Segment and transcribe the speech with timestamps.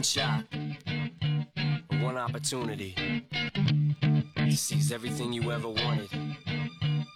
[0.00, 0.44] One shot,
[2.00, 2.94] one opportunity.
[4.34, 6.10] To seize everything you ever wanted.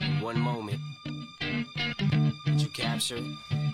[0.03, 0.81] In one moment,
[1.41, 3.74] did you capture it?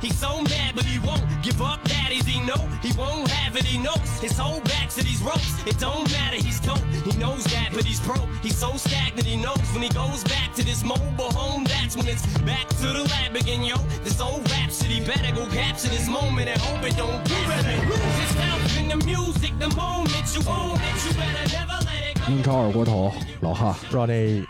[0.00, 1.82] He's so mad, but he won't give up.
[1.84, 3.64] Daddies, he know he won't have it.
[3.64, 5.54] He knows his whole back to these ropes.
[5.66, 6.36] It don't matter.
[6.36, 6.84] He's dope.
[7.04, 8.28] He knows that, but he's broke.
[8.42, 9.26] He's so stagnant.
[9.26, 11.64] He knows when he goes back to this mobile home.
[11.64, 13.76] That's when it's back to the lab again, yo.
[14.04, 17.76] This old rhapsody better go capture this moment and hope it don't get better.
[17.88, 19.52] Lose yourself in the music.
[19.58, 22.32] The moment you own it, you better never let it go.
[22.32, 24.42] 英超二锅头老汉不知道那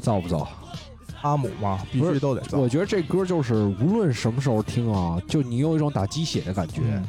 [0.00, 0.55] 造不造？
[1.27, 2.57] 阿姆嘛，必须都得造。
[2.57, 6.81] 我觉得这歌就是无论什么时候听啊，就你有一种打鸡血的感觉。
[6.85, 7.03] 嗯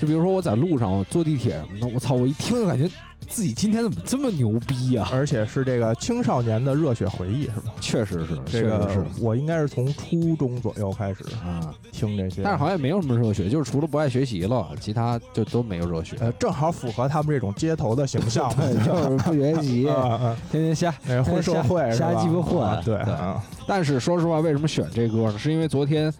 [0.00, 2.90] 就比如说我在路上坐地铁什么的，我操，我一听就感觉
[3.30, 7.72] 自己今天怎么这么牛逼呀、而且是这个青少年的热血回忆，是吧？
[7.80, 11.72] 确实是，这个我应该是从初中左右开始啊。
[11.92, 16.16] 听这些，但是好像也没有什么热血，就是除了不爱学习了，其他就都没有热血。
[16.18, 19.84] 呃，正好符合他们这种街头的形象，对， 就是不学习，
[20.50, 22.84] 天天瞎哎混社会瞎瞎鸡巴混。
[22.84, 22.96] 对。
[22.96, 25.38] 啊，但是说实话，为什么选这歌呢？
[25.38, 26.12] 是因为昨天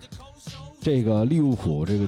[0.80, 2.06] 这个利物浦这个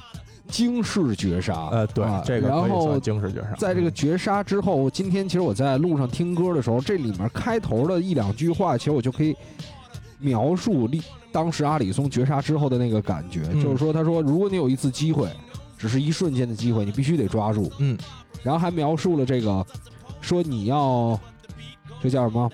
[0.52, 3.54] 惊世绝杀，呃，对啊，这个可以然后算惊世绝杀。
[3.56, 9.34] 在这个绝杀之后，今天其实我在路上听歌的时候，这里面开头的一两句话，其实我就可以
[10.18, 11.02] 描述利
[11.32, 15.26] 当时阿里松绝杀之后的那个感觉，嗯就是说，他说，如果你有一次机会，
[15.78, 17.72] 只是一瞬间的机会，你必须得抓住。
[17.78, 17.96] 嗯，
[18.42, 19.66] 然后还描述了这个，
[20.20, 21.18] 说你要
[22.02, 22.50] 这叫什么？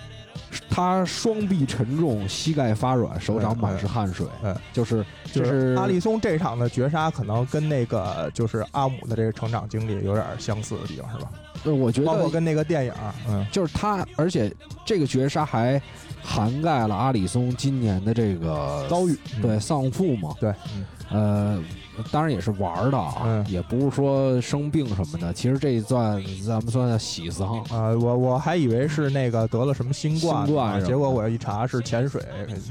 [0.71, 4.27] 他双臂沉重，膝盖发软，手掌满是汗水。
[4.43, 11.31] 嗯，就是就就是阿里松这场的绝杀，可能跟那个就是阿姆的这个成长经历有点相似的地方，是吧？
[11.65, 12.93] 对我觉得包括跟那个电影，
[13.29, 14.53] 嗯，就是他，而且
[14.85, 15.81] 这个绝杀还
[16.23, 19.43] 涵盖了阿里松今年的这个遭遇，嗯。
[19.43, 20.85] 对丧父嘛，对，嗯。
[21.11, 21.63] 呃，
[22.11, 25.33] 当然也是玩儿的啊，嗯也不是说生病什么的。
[25.33, 30.47] 其实这一段咱们算喜丧，啊，我我还以为是那个得了什么新冠
[30.85, 32.23] 结果我一查是潜水。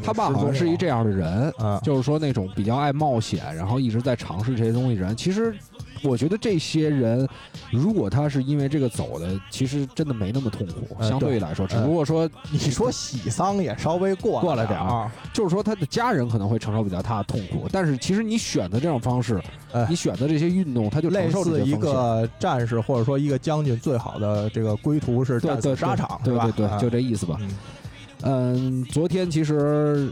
[0.04, 5.16] 他爸好像是一这样的人，啊，就是说那种比较爱冒险，然后一直在尝试这些东西的人。
[5.16, 5.56] 其实
[6.04, 7.28] 我觉得这些人，
[7.72, 19.42] 如果他是因为这个走的，其实真的没那么痛苦，呃相对来说，只不过说你说喜丧也稍微过过了点儿啊，就是说他的家人可能会承受比较大的痛苦，但是其实你选择这种方式，
[19.72, 21.78] 呃你选择这些运动，他就类承受这似一。
[21.78, 26.52] 个战士或者说一个将军最好的这个归途是战死沙场，对吧？
[26.56, 27.38] 对就这意思吧。
[27.40, 27.50] 嗯
[28.24, 30.12] 嗯，昨天其实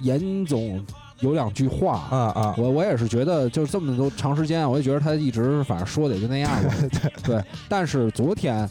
[0.00, 0.82] 严总
[1.20, 6.74] 有两句话，啊啊，我我也是觉得，就是这么多长时间，我就觉得他一直反正说的也就那样吧。
[7.24, 8.68] 对，但是昨天，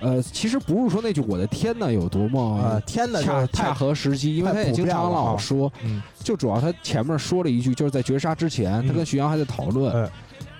[0.00, 3.20] 呃，其实不是说那句“我的天呐”有多啊么天呐，
[3.52, 6.02] 恰合时机，因为他也经常老说，嗯。
[6.22, 9.92] 就主要他前面说了一句，就是在绝杀之前，他跟嗯徐阳还在讨论。
[9.94, 10.10] 嗯。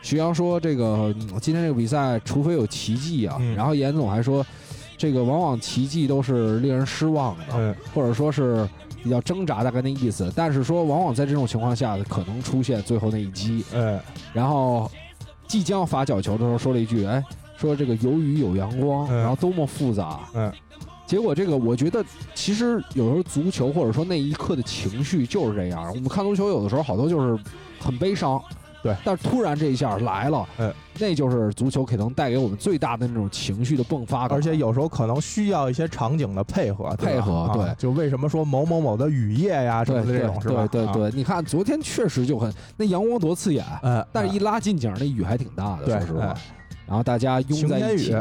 [0.01, 3.37] 徐阳说：“这个嗯今天这个比赛，除非有奇迹啊。
[3.41, 3.55] 嗯。
[3.55, 4.47] 然后严总还说
[4.97, 7.75] ：“这个往往奇迹都是令人失望的，嗯。
[7.93, 8.67] 或者说是
[9.03, 10.33] 比较挣扎，大概那意思。
[10.35, 13.65] 但是说，往往在这种情况下，可能出现最后那一击。
[13.73, 13.99] 嗯
[14.33, 14.91] 然后
[15.47, 17.23] 即将罚角球的时候，说了一句：‘哎，
[17.57, 20.53] 说这个有雨有阳光，嗯然后多么复杂。’嗯，
[21.07, 25.89] 结果这个我觉得，其实有时候足球或者说那一刻的情绪就是这样。
[25.91, 27.43] 我们看足球有的时候好多就是
[27.81, 28.41] 很悲伤，
[28.89, 34.39] 对，但是突然这一下来了，嗯，那就是足球可能带给我们最大的那种情绪的迸发感。
[34.39, 37.75] 而且有时候可能需要一些场景的配合，配合啊对。
[37.77, 40.63] 就为什么说某某某的雨夜呀什么的这种是吧？
[40.63, 46.27] 啊，对对对，你看昨天确实就很那阳光多刺眼，呃，但是一拉近景，那雨还挺大的，说实话。
[46.27, 46.37] 哎。
[46.87, 48.17] 然后大家拥在一起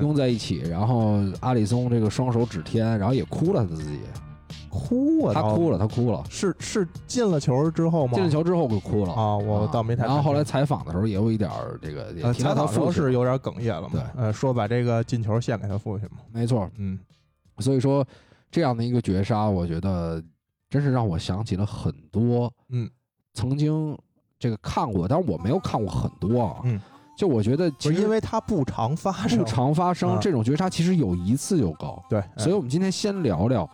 [0.00, 4.00] 拥在一起，然后阿里松这个双手指天，然后也哭了他自己，
[4.68, 6.22] 哭啊，他哭了，他哭了。
[6.28, 8.14] 是是进了球之后吗？
[8.14, 13.90] 进了球之后就哭了啊我倒没太然后后来采访的时候也有一点儿这个也呃，提到他采访时候父亲，是有点哽咽了嘛？
[13.92, 16.18] 对呃，说把这个进球献给他父亲嘛。
[16.32, 16.70] 没错。
[16.78, 16.98] 嗯
[17.58, 18.04] 所以说
[18.50, 20.22] 这样的一个绝杀，我觉得
[20.70, 22.90] 真是让我想起了很多嗯
[23.34, 23.96] 曾经
[24.38, 26.60] 这个看过，但是我没有看过很多啊。
[26.64, 26.80] 嗯，
[27.16, 32.02] 就我觉得其实是因为它不常发生，不常发生啊这种绝杀，其实有一次就够。
[32.08, 33.68] 对，所以我们今天先聊聊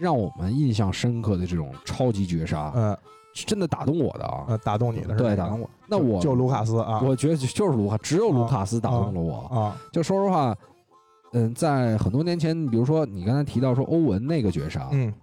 [0.00, 2.72] 让我们印象深刻的这种超级绝杀。
[2.74, 2.96] 嗯
[3.46, 5.70] 真的打动我的啊，呃，打动你的是对，打动我。
[5.86, 9.36] 那我就卢卡斯啊，我觉得就是卢卡，只有卢卡斯打动了我。
[9.56, 10.52] 啊，就说实话，
[11.32, 15.14] 嗯，在很多年前，比如说你刚才提到说欧文那个绝杀，嗯，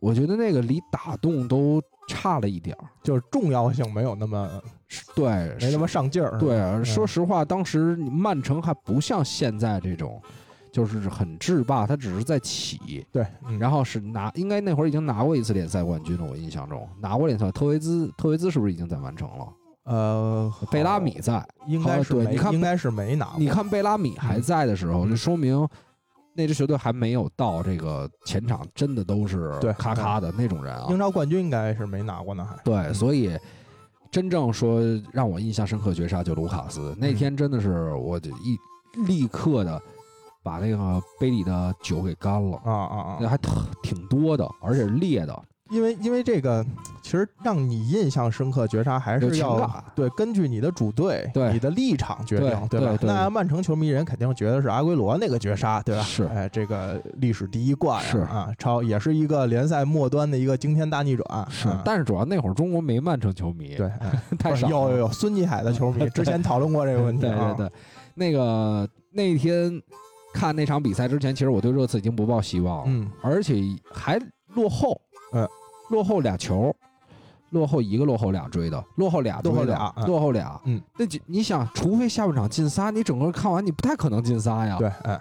[0.00, 2.84] 我觉得那个离打动都差了一点儿。
[3.04, 4.50] 就是重要性没有那么
[5.14, 10.20] 对，没那么上劲儿，对，嗯说实话，当时曼城还不像现在这种，
[10.74, 17.48] 就是很制霸，他只是在起，对，嗯然后是拿，应该那会儿已经拿过一次联赛冠军了，我印象中拿过联赛。
[17.52, 19.46] 特维兹，特维兹是不是已经在完成了？
[19.84, 25.64] 呃，贝拉米在，应该是没好对你看应该是没拿，你看贝拉米还在的时候，嗯就说明
[26.34, 30.88] 那支球队还没有到这个前场真的都是对咔咔的那种人啊。
[30.90, 33.38] 英超冠军应该是没拿过呢，还对，所以
[34.10, 34.80] 真正说
[35.12, 38.58] 让我印象深刻绝杀就卢卡斯那天，真的是我就一
[39.06, 39.80] 立刻的
[40.44, 43.28] 把那个杯里的酒给干了，啊啊啊那！
[43.28, 43.52] 还挺
[43.82, 46.64] 挺多的，而且是烈的，因为因为这个，
[47.02, 49.84] 其实让你印象深刻绝杀还是要。
[49.94, 52.66] 对根据你的主队、对你的立场决定，吧？
[52.68, 56.02] 对对对那曼城球迷人肯定觉得是阿圭罗那个绝杀，对吧？
[56.02, 64.68] 是哎，这个历史第一冠是啊，超也是一个联赛末端的一个惊天大逆转，是啊，但是主要那会儿中国没曼城球迷，对，哎 太少。
[64.68, 67.70] 有有有孙继海的球迷 之前讨论过这个问题对对，
[68.14, 69.80] 那个那天
[70.34, 73.08] 看那场比赛之前，其实我对热刺已经不抱希望了，嗯。
[73.22, 74.20] 而且还
[74.54, 75.00] 落后，
[75.32, 75.48] 呃，
[75.90, 76.74] 落后俩球，
[77.50, 84.76] 落后一个，落后俩追的，落后俩落后俩嗯落后俩，嗯，那就你想，除非下半场进仨，你整个看完你不太可能进仨呀。
[84.78, 85.18] 对，哎，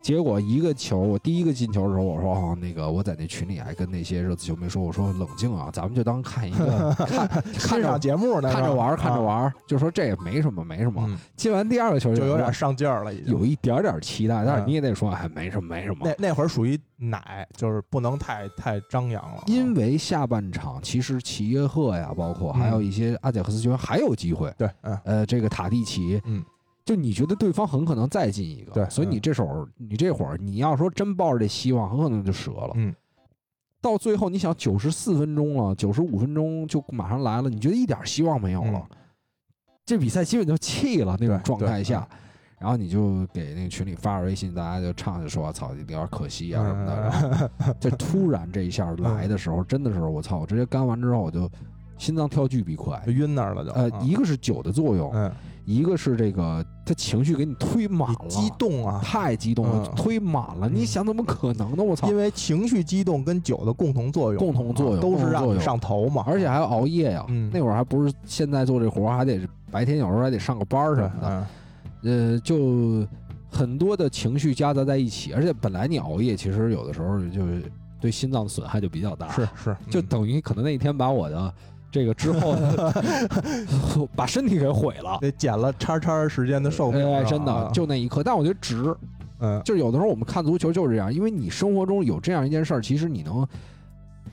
[0.00, 11.04] 结果一个球，我第一个进球的时候，我说哦，那个我在那群里还跟那些热刺球迷说，我说冷静啊，咱们就当看一个 看看欣赏着节目呢，看着玩，看着，玩儿，就说这也没什么，没什么。
[11.06, 11.18] 嗯。
[11.36, 13.32] 进完第二个球就有点上劲儿了，已经。
[13.32, 14.68] 有一点点期待，但是嗯。
[14.68, 15.98] 你也得说，哎，没什么，没什么。
[16.02, 16.28] 那。
[16.28, 19.36] 那会儿属于奶，就是不能太太张扬了。
[19.36, 22.72] 啊，因为下半场其实齐耶赫呀，包括还嗯。
[22.72, 24.50] 有一些阿贾克斯球员还有机会。
[24.56, 24.98] 对，嗯。
[25.04, 26.42] 呃，这个塔蒂奇，嗯，
[26.84, 32.72] 就你觉得对方很可能再进一个，对所以你嗯这手你这会儿你要说真抱着这希望，很可能就折了。
[32.74, 32.94] 嗯，
[33.80, 38.96] 到最后你想九十四分钟了，九十五分钟就马上来了，你觉得一点希望没有了，嗯
[39.86, 42.08] 这比赛基本就弃了那种状态下。
[42.60, 47.28] 然后你就给那个群里发着微信，大家就唱就说：“操，有点可惜啊什么的。”然后
[47.60, 50.40] 嗯这突然这一下来的时候，真的是我操！
[50.40, 51.50] 我直接干完之后，我就
[51.96, 53.12] 心脏跳巨比快就。
[53.12, 55.32] 晕那儿了就，呃，啊一个是酒的作用，嗯，
[55.64, 59.94] 一个是这个他情绪给你推满了，激动啊，太激动了，嗯。
[59.94, 60.68] 推满了。
[60.68, 60.72] 嗯。
[60.74, 61.82] 你想怎么可能呢？
[61.82, 62.08] 我操！
[62.08, 67.50] 因为情绪激动跟酒的共同作用，共同作用啊都是让你上头嘛，而且还要熬夜呀、嗯。
[67.52, 69.40] 那会儿还不是现在做这活儿，还得
[69.70, 71.46] 白天有时候还得上个班儿什么的，
[72.02, 73.06] 嗯呃，就
[73.50, 77.62] 很多的情绪夹杂在一起，而且本来你熬夜，其实有的时候就是
[78.00, 79.76] 对心脏的损害就比较大，是是，嗯。
[79.90, 81.54] 就等于可能那一天把我的
[81.90, 82.56] 这个之后
[84.14, 85.18] 把身体给毁了。
[85.20, 88.94] 得减了叉叉时间的寿命，哎，真的啊就那一刻，但我觉得值。
[89.42, 93.46] 嗯就是有的时候我们看足球就是这样，因为你生活中有这样一件事儿，其实你能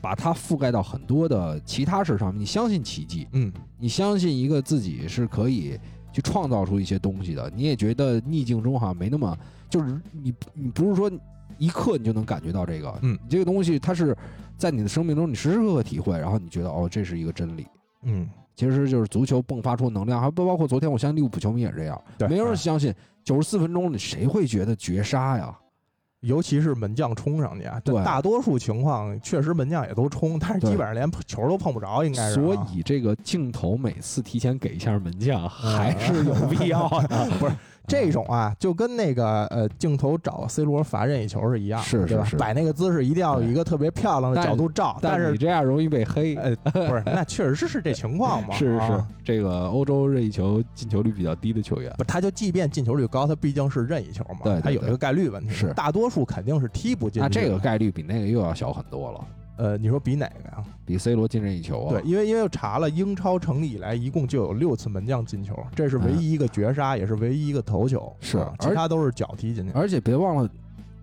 [0.02, 2.42] 把它覆盖到很多的其他事上面。
[2.42, 5.80] 你相信奇迹，嗯你相信一个自己是可以
[6.12, 9.38] 去创造出一些东西的，你也觉得逆境中好像没那么，
[9.70, 11.10] 就是你你不是说
[11.58, 14.14] 一刻你就能感觉到这个，嗯你这个东西它是
[14.58, 17.66] 在你的生命中你时时刻刻体会，然后你觉得哦这是一个真理。
[18.04, 25.58] 嗯，其实就是足球迸发出能量，还不包括昨天，我相信利物浦球迷也是这样，对，没有人哎相信九十四分钟里谁会觉得绝杀呀？
[26.22, 32.44] 尤其是门将冲上去啊，对大多数情况确实门将也都冲，但是基本上连球都碰不着，应该是啊。
[32.44, 37.30] 所以这个镜头每次提前给一下门将，嗯还是有必要的。
[37.40, 37.56] 不是
[37.88, 42.36] 这种啊，就跟那个呃镜头找 C 罗罚任意球是一样，是是是。
[42.36, 46.36] 摆那个姿势一定要有一个特别漂亮的角度照，但是你这样容易被黑。
[46.36, 55.74] 呃不是，那确实是是这情况嘛， 是是是，这个欧洲任意球进球率比较低的球员，不，他就即便进球率高，他毕竟是任意球嘛，对他有一个概率问题，是。
[55.74, 57.22] 大多数肯定是踢不进。
[57.22, 59.26] 那这个概率比那个又要小很多了，
[59.58, 60.64] 呃，你说比哪个呀？
[60.86, 61.90] 比 C 罗进任意球啊。
[61.92, 69.72] 对，因为因为我查了，英超成立以来一共就有六次门将进球，这是唯一一个绝杀，也是唯一一个头球，嗯是其他都是脚踢进去。
[69.74, 70.50] 而且别忘了，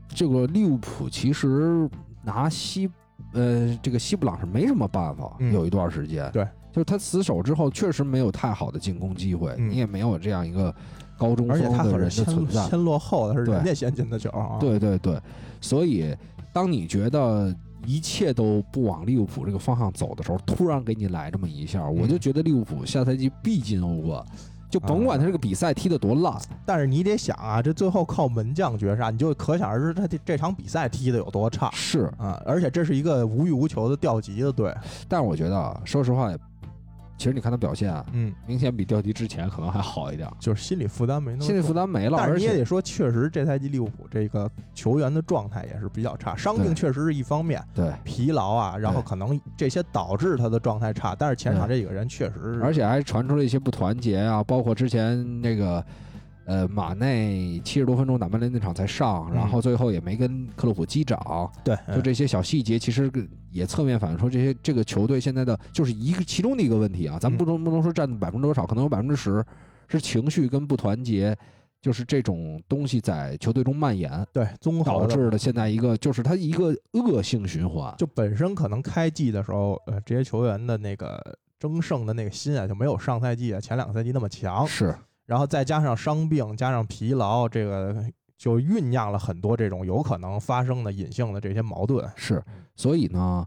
[0.08, 1.88] 这个利物浦其实
[2.22, 2.88] 拿西
[3.32, 10.72] 呃这个西布朗是没什么办法，嗯有一段时间，对，就是他死守之后确实没有太好的进攻机会，嗯你也没有这样一个
[11.18, 12.62] 高中而且他可锋的人是先的存在。
[12.68, 15.20] 先落后的，是人家先进的球啊。，对对对，
[15.60, 16.14] 所以
[16.52, 17.52] 当你觉得
[17.86, 24.24] 一切都不往利物浦这个方向走的时候，突然给你来这么一下，我就觉得利物浦下赛季必进欧冠。
[24.70, 26.36] 就甭管他这个比赛踢得多烂，
[26.66, 32.12] 但是你得想啊，这最后靠门将绝杀，你就可想而知他这这场比赛踢得有多差是。
[32.18, 32.42] 啊！
[32.44, 34.74] 而且这是一个无欲无求的调级的队，
[35.06, 36.28] 但是我觉得啊，说实话，
[37.16, 41.76] 其实你看他表现啊，嗯，明显比掉级之前可能还好一点，就是心理负担没那么心理负重。
[41.76, 51.14] 担没了，但是而且你也得说，确实这赛季利物浦这个球员的状态也是比较差，伤病确实是一方面，对，疲劳啊，然后可能这些导致他的状态差。
[51.18, 55.84] 但是前场这几个人确实是，而且还传出了一些不团结啊，包括之前那个。
[56.46, 63.10] 呃，马内七十多分钟打曼联那场才上，然嗯后最后也没跟克洛普击掌，对，就这些小细节，其实
[63.50, 67.18] 也侧面反映出这些这个球队现在的就是一个其中的一个问题啊。
[67.18, 69.44] 咱们不能不能说占百分之多少，可能有百分之十
[69.88, 71.36] 是情绪跟不团结，
[71.80, 77.94] 就是这种东西在球队中蔓延，对综合导致的现在一个就是它一个恶性循环。
[77.96, 81.18] 就本身可能开季的时候，呃，这些球员的那个
[81.58, 84.66] 争胜的那个心啊，就没有上赛季啊前两个赛季那么强。
[84.66, 84.94] 是，
[85.26, 88.04] 然后再加上伤病，加上疲劳，这个
[88.36, 92.06] 就酝酿了很多这种有可能发生的隐性的这些矛盾。
[92.16, 92.42] 是，
[92.76, 93.46] 所以呢，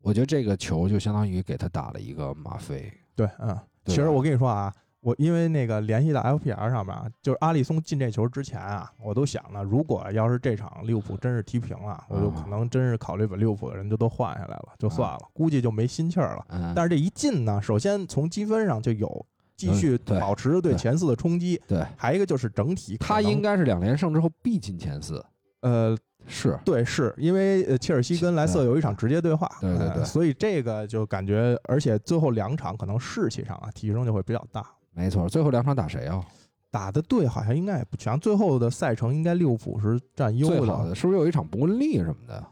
[0.00, 2.90] 我觉得这个球就相当于给他打了一个吗啡。
[3.14, 16.46] 对，嗯，其实我跟你说啊，我因为那个联系到 FPL 上面啊，就是阿里松进这球之前啊，我都想了，如果要是这场利物浦真是踢平了，我就啊可能真是考虑把利物浦的人就都换下来了，就算了，估计就没心气儿了。
[16.48, 19.26] 嗯，但是这一进呢，首先从积分上就有
[19.58, 25.22] 继续保持对对前四的冲击，对还有一个就是整体他应该是两连胜之后必进前四。
[25.60, 25.94] 呃
[26.26, 34.64] 是，对，是因为呃切尔西跟莱斯特有一场直接对话，对对对呃所以这个就感觉，而且最后两场可能士气上啊提升就会比较大。
[34.92, 35.28] 没错。
[35.28, 36.24] 最后两场打谁啊？
[36.70, 42.44] 打的队好像应该也不强，最后的赛程应该利物浦是占优最好的是不是有一场伯恩利什么的？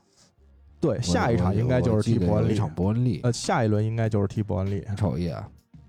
[0.80, 3.20] 对，下一场应该就是踢伯恩利，一场伯恩利。
[3.22, 5.36] 呃，下一轮应该就是踢伯恩利，你瞅一眼，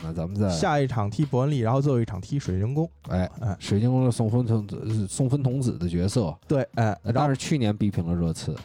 [0.04, 2.89] 那咱们再下一场踢伯恩利，然后最后一场踢水晶宫。
[3.10, 8.56] 哎，哎，水晶宫是送分童子送分童子的角色，对，哎，但是去年逼平了热刺。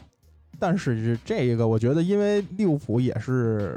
[0.58, 3.76] 但是这个我觉得，因为利物浦也是，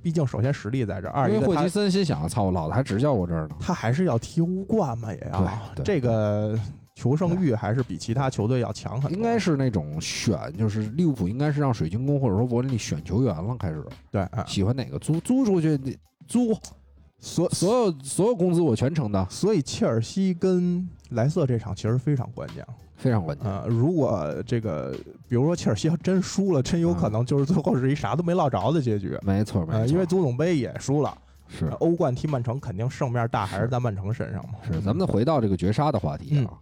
[0.00, 3.56] 毕竟首先实力在这儿，二因为霍奇森心想，操，老子还执教我这儿呢。
[3.60, 5.60] 他还是要踢欧冠嘛，也要。
[5.84, 6.58] 这个
[6.94, 9.16] 求胜欲还是比其他球队要强很多。
[9.18, 13.84] 应该是那种选，就是利物浦应该是让水晶宫或者说伯恩利选球员了，开始。
[14.10, 14.98] 对啊，喜欢哪个？
[14.98, 15.78] 租租出去，
[16.26, 16.56] 租
[17.24, 22.64] 所所有所有工资我全承担，所以切尔西跟莱斯特这场其实非常关键。
[22.96, 23.50] 非常关键。
[23.50, 24.94] 呃，如果这个，
[25.26, 29.18] 比如说切尔西要真输了，真有可能就是最后是一啥都没落着的结局。
[29.22, 31.16] 没错，没呃，错，因为足总杯也输了，
[31.48, 34.58] 是呃欧冠踢曼城肯定胜面大，还是在曼城身上嘛。
[34.62, 36.52] 是，咱们再回到这个绝杀的话题嗯啊。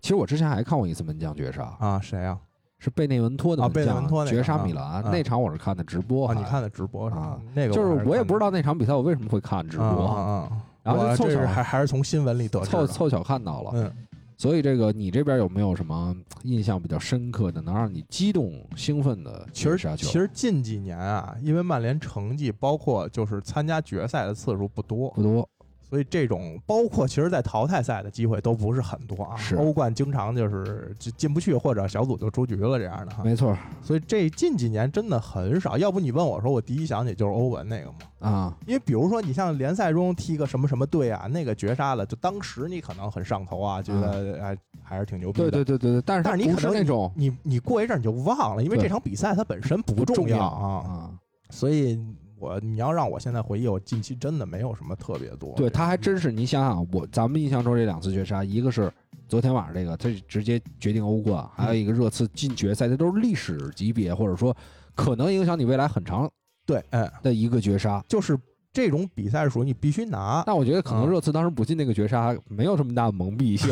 [0.00, 2.36] 其实我之前还看过一次门将绝杀，啊，谁呀？
[2.80, 7.38] 是贝内文托的贝内文托那绝杀啊米兰啊那场，我是看的直播啊，你看的直播是吧啊？
[7.54, 10.52] 那个就是我也不知道道那场比赛我为什么会看直播，啊啊啊！
[10.82, 12.58] 然后就是凑巧还还是从新闻里得。
[12.64, 13.70] 凑凑巧看到了。
[13.74, 13.92] 嗯，
[14.38, 20.06] 所以这个你这边有没有什么印象比较深刻的，能让你激动兴奋的其实绝杀球？
[20.06, 25.46] 其实近几年啊，因为曼联成绩包括就是参加决赛的次数不多，不多，
[25.90, 29.36] 所以这种包括其实，在淘汰赛的机会都不是很多啊。
[29.36, 33.24] 是欧冠经常就是进进不去，或者小组就出局了这样的哈。
[33.24, 35.76] 没错所以这近几年真的很少。
[35.76, 37.96] 要不你问我说，我第一想起就是欧文那个嘛。
[38.20, 45.48] 啊，因为比如说你像联赛中踢个什么什么队啊，那个绝杀了，就当时你可能很上头啊，觉得哎还是挺牛逼的。
[45.48, 51.10] 嗯对对对对对，但是但是你可能是那种你你过一阵儿你就忘了，因为这场比赛它本身不重要啊啊。
[51.50, 51.98] 所以
[52.40, 55.54] 我你要让我现在回忆，我近期真的没有什么特别多。
[55.54, 58.90] 对，他还真是，你想想，我咱们印象中这两次绝杀，一个是
[59.28, 64.56] 昨天晚上这个，他直接决定欧冠，还有一个热刺进决赛，这都是历史级别，或者说
[64.94, 66.30] 可能影响你未来很长
[66.64, 68.02] 对，哎，的一个绝杀。
[68.08, 68.38] 就是
[68.80, 70.42] 这种比赛属于你必须拿。
[70.46, 73.68] 但我觉得可能啊热刺当时不进那个绝杀，没有这么大的蒙蔽性，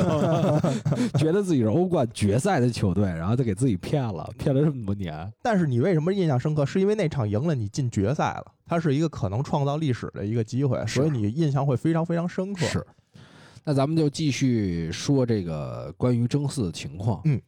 [1.19, 5.33] 觉得自己是欧冠决赛的球队，然后就给自己骗了，骗了这么多年。
[5.43, 6.67] 但是你为什么印象深刻？
[6.67, 12.67] 是因为那场赢了，你进决赛了，它是一个可能创造历史的一个机会，所以你印象会非常非常深刻。
[12.67, 12.87] 是，
[13.65, 17.23] 那咱们就继续说这个关于争四的情况。
[17.25, 17.41] 嗯，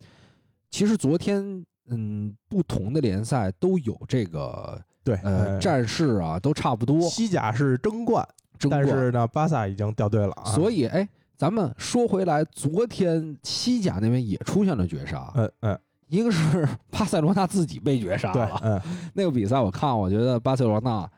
[0.71, 8.27] 其实昨天，嗯，不同的联赛都有这个对，呃战事啊，都差不多西甲是争冠，
[8.59, 8.85] 争冠。
[8.87, 10.45] 但是呢，巴萨已经掉队了啊。
[10.53, 18.61] 所以，哎，咱们说回来，昨天西甲那边也出现了绝杀，嗯嗯，一个是巴塞罗那自己被绝杀对，了。
[18.63, 18.81] 嗯，
[19.15, 21.09] 那个比赛我看，我觉得巴塞罗那，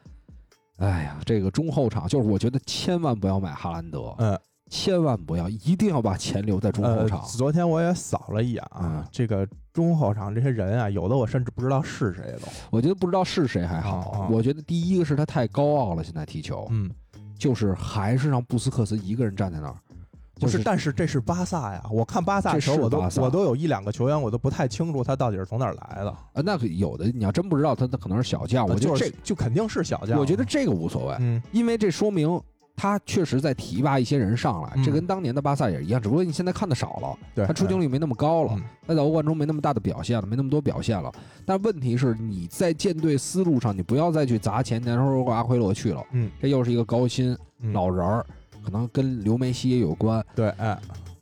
[0.77, 4.39] 哎呀，这个中后场就是我觉得千万不要买哈兰德，嗯，
[4.73, 12.49] 千万不要，一定要把钱留在中后呃场。，昨天我也扫了一眼啊嗯，这个中后场这些人啊，有的我甚至不知道是谁都。
[12.71, 16.91] 我觉得不知道是谁还好，我觉得第一个是他太高傲了，现在踢球，嗯，
[17.39, 19.77] 就是还是让布斯克斯一个人站在那儿。
[20.37, 21.85] 不，就是但是这是巴萨呀！
[21.91, 26.11] 我看巴萨这球，我都我都有一两个球员，我都不太清楚他到底是从哪儿来的。
[26.11, 28.67] 啊，那个有的你要真不知道，他他可能是小将。
[28.67, 30.19] 我觉得这就肯定是小将。
[30.19, 32.41] 我觉得这个无所谓，嗯，因为这说明
[32.75, 34.73] 他确实在提拔一些人上来。
[34.77, 41.13] 嗯这跟当年的巴萨也一样，只不过你现在看的少了，对，他出镜率没那么高了嗯，他在欧冠中没那么大的表现了，没那么多表现了。
[41.45, 48.25] 但问题是你在舰队思路上，你不要再去砸钱，年头阿奎罗去了，嗯，这又是一个高薪嗯老人儿，
[48.65, 50.25] 可能跟刘梅西也有关。
[50.35, 50.79] 对，哎，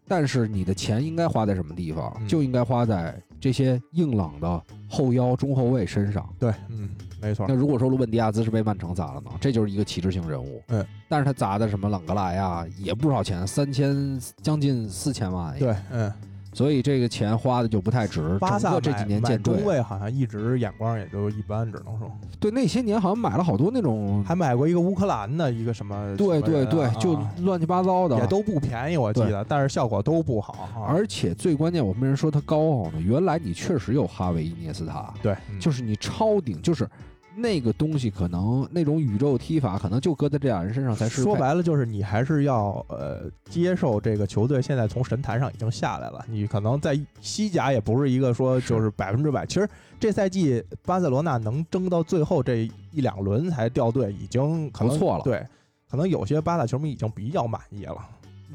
[0.09, 2.17] 但是你的钱应该花在什么地方？
[2.21, 6.29] 嗯就应该花在这些硬朗的后腰、中后卫身上。
[6.39, 6.91] 对，嗯，
[7.21, 9.31] 没错那，如果说鲁本迪亚兹是被曼城砸了呢？
[9.41, 10.63] 这就是一个旗帜性人物。
[10.69, 16.13] 嗯，但是他砸的什么朗格莱啊，也不少钱，三千将近四千万。，对，嗯，
[16.53, 18.37] 所以这个钱花的就不太值。
[18.39, 22.11] 巴萨这几年建队，中卫好像一直眼光也就一般，只能说
[22.41, 30.53] 对那些年好像买了好多那种，还买过一个乌克兰的一个什么，对对对，就乱七八糟的，也都不便宜，我记得，但是效果都不好。
[30.75, 33.01] 啊而且最关键，我为什么说他高傲呢？
[33.01, 36.89] 原来你确实有哈维、伊涅斯塔，对，嗯就是你超顶，就是
[37.37, 41.25] 那个东西，可能那种宇宙踢法，可能就搁在这俩人身上才适配。
[41.25, 49.47] 说白了就是你还是要呃接受这个球队现在从神坛上已经下来了，你可能在西甲也不是一个说就是百分之百。
[49.47, 49.69] 其实
[49.99, 55.47] 这赛季巴塞罗那能争到最后这一两轮才掉队，已经可能不错了对，
[55.89, 57.97] 可能有些巴萨球迷已经比较满意了。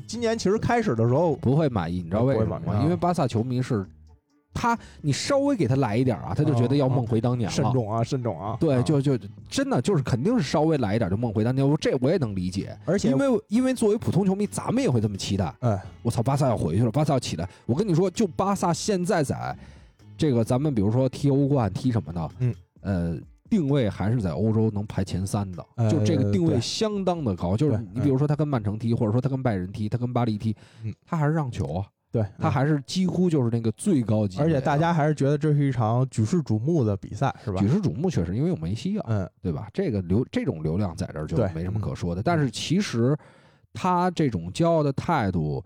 [0.06, 2.82] 今年其实开始的时候，不会满意，你知道为什么吗？
[2.84, 3.86] 因为巴萨球迷是
[4.56, 7.54] 他，你稍微给他来一点啊，他就觉得要梦回当年了。
[7.54, 8.58] 慎重啊，慎重啊。
[8.60, 9.20] 对，啊就就
[9.50, 15.54] 真的就是肯定是稍微来一点就梦回当年，我这我也能理解，而且因为因为作为普通球迷，咱们也会这么期待。
[15.60, 17.48] 哎，我操，巴萨要回去了，巴萨要起来。
[17.66, 19.56] 我跟你说，就巴萨现在在
[20.18, 23.18] 这个咱们比如说踢欧冠踢什么的，嗯，呃，
[23.50, 27.58] 定位还是在欧洲能排前三的，呃就这个定位相当的高。
[27.58, 34.40] 就是你比如说他跟曼城踢，或者说他跟拜仁踢，他跟巴黎踢嗯，他还是让球啊，对，他还是几乎就是那个最高级。
[34.40, 37.68] 而且大家还是觉得这是一场举世瞩目的比赛，是吧举？
[37.68, 39.68] 世瞩目，确实因为有梅西啊，嗯，对吧？
[39.74, 42.24] 这个流这种流量在这儿就没什么嗯可说的。
[42.24, 43.14] 但是其实
[43.74, 45.62] 他这种骄傲的态度，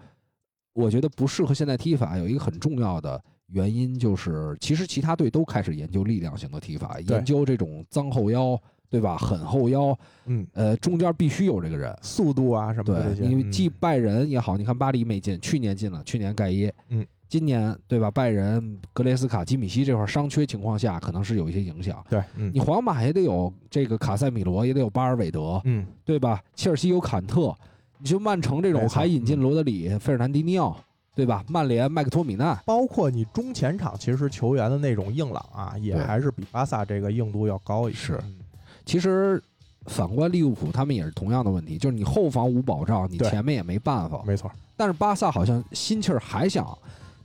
[0.74, 2.18] 我觉得不适合现在踢法。
[2.18, 8.60] 有一个很重要的原因就是，其实其他队都开始研究力量型的踢法，研究这种脏后腰，
[8.90, 9.18] 对吧？
[9.18, 11.96] 很后腰，嗯，呃，中间必须有这个人。
[12.02, 18.10] 速度啊什么的这对，些，因为嗯既拜仁也好，你看巴黎没进，去年进了，去年盖耶，嗯，今年对吧？
[18.10, 22.04] 拜仁、格雷斯卡、基米希这块伤缺情况下，可能是有一些影响。
[22.10, 26.42] 对，嗯你皇马也得有这个卡塞米罗，也得有巴尔韦德，嗯，对吧？
[26.56, 27.56] 切尔西有坎特，
[28.00, 30.76] 你就曼城这种还引进嗯罗德里、费尔南迪尼奥，
[31.14, 31.44] 对吧？
[31.48, 38.00] 曼联麦克托米奈，包括你中前场，其实球员的那种硬朗啊，也还是比巴萨这个硬度要高一些。
[38.00, 38.38] 是嗯
[38.90, 39.40] 其实
[39.86, 44.24] 反观利物浦，他们也是同样的问题，就是你后防无保障，你对前面也没办法。
[44.26, 46.76] 没错，但是巴萨好像心气儿还想，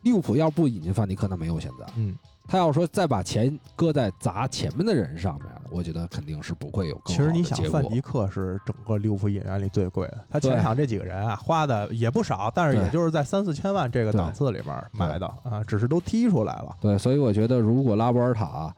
[0.02, 1.86] 利物浦要不引进范迪克，那没有现在。
[1.96, 2.14] 嗯，
[2.46, 16.76] 他要说再把钱搁在砸前面的人上面，我觉得肯定是不会有更其实你想，结果范迪克是整个利物浦引援里最贵的，他前场这几个人啊，花的也不少，但是对也就是在三四千万这个档次里面买的啊，只是都踢出来了。
[16.82, 18.70] 对，所以我觉得如果拉波尔塔，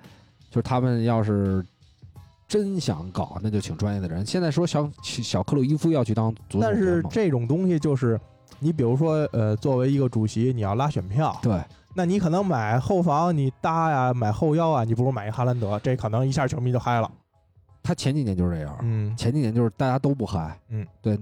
[0.51, 1.65] 就是他们要是
[2.49, 4.25] 真想搞，那就请专业的人。
[4.25, 8.21] 现在说小小克鲁伊夫要去当但是这种东西就是，
[8.59, 11.61] 你比如说，呃，作为一个主席，你要拉选票，对
[11.95, 17.11] 那你可能买后防，你搭呀，买后腰啊，你不如买一哈兰德，这可能一下球迷就嗨了。
[17.83, 21.19] 他前几年就是这样，嗯，前几年就是大家都不嗨，嗯，对。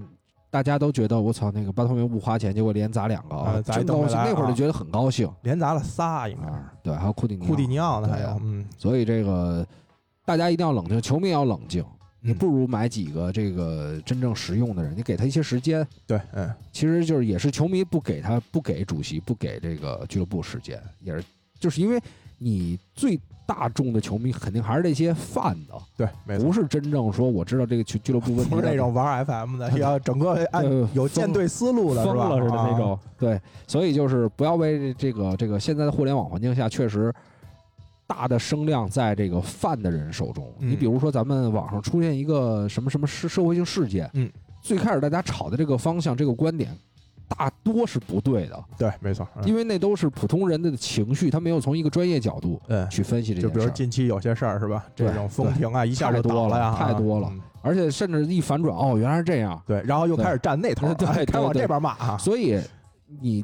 [0.51, 4.15] 大家都觉得我操，那个巴托梅不花钱，结果连砸两个，啊真高兴。
[4.15, 6.73] 那会儿就觉得很高兴连砸了仨，应该是啊。
[6.81, 9.67] 对，还有库蒂尼奥库蒂尼奥呢，还有嗯，所以这个
[10.25, 11.85] 大家一定要冷静，球迷要冷静。
[12.19, 15.87] 你嗯不如买几个这个真正实用的人，你给他一些时间。
[16.07, 21.23] 对，嗯，其实就是也是球迷不给他不给主席不给这个俱乐部时间，也是
[21.59, 22.01] 就是因为
[22.39, 26.51] 你最大众的球迷肯定还是那些贩子，对，没错不。
[26.51, 32.03] 是真正说我知道这个俱俱乐部问题不是那种玩 FM 的， 要整个按呃有舰队思路的？
[32.03, 32.99] 疯了似的那啊种。
[33.19, 37.13] 对，所以就是不要为这个这个现在的互联网环境下，确实
[38.07, 40.51] 大的声量在这个泛的人手中。
[40.59, 44.29] 嗯你比如说，咱们网上出现一个什么什么社社会性事件，嗯，
[44.61, 46.75] 最开始大家吵的这个方向、这个观点，
[47.27, 49.27] 大多是不对的，对，没错。
[49.37, 53.67] 嗯因为那都是普通人的情绪，他没有从一个专业角度嗯，去分析这就比如。
[53.69, 54.85] 近期有些事儿是吧？
[54.95, 59.59] 这种风评啊，一下就多了倒呀，太多了嗯而且甚至一反转，哦，原来是这样。
[59.65, 62.15] 对，然后又开始站那头儿， 对 开往这边骂啊。
[62.15, 62.59] 所以
[63.19, 63.43] 你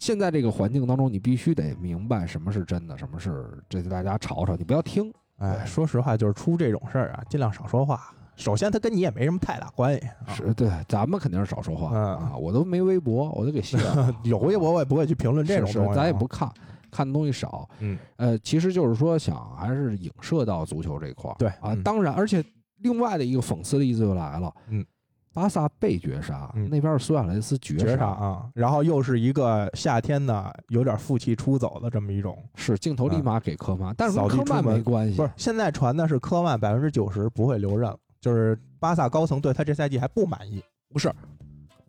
[0.00, 5.12] 现在这个环境当中，你必须得明白什么是真的，什么是这大家吵吵，你不要听。
[5.36, 14.14] 哎，说实话，就是出这种事儿啊，尽量少说话，首先他跟你也没什么太大关系，啊是对，咱们肯定是少说话嗯啊，我都没微博，我都给卸了。
[14.24, 16.50] 有微博我也不会去评论这种是东西啊，咱也不看，
[16.90, 17.68] 看的东西少。
[17.78, 21.36] 嗯，呃，其实就是说想还是影射到足球这块儿。
[21.38, 22.42] 对啊嗯，当然，而且
[22.78, 24.52] 另外的一个讽刺的意思又来了。
[24.68, 24.84] 嗯，
[25.32, 35.16] 巴萨被绝杀，嗯那边是苏亚雷斯绝绝杀啊，然后又是一个夏天呢有点负气出走的这么一种，是镜头立马给科曼，但是科曼没关系。
[35.16, 40.62] 不是现在传的是科曼百分之九十不会留任了，就是巴萨高层对他这赛季还不满意。
[40.92, 41.12] 不是，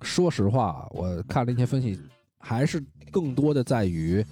[0.01, 1.99] 说实话，我看了一些分析，
[2.39, 4.23] 还是更多的在于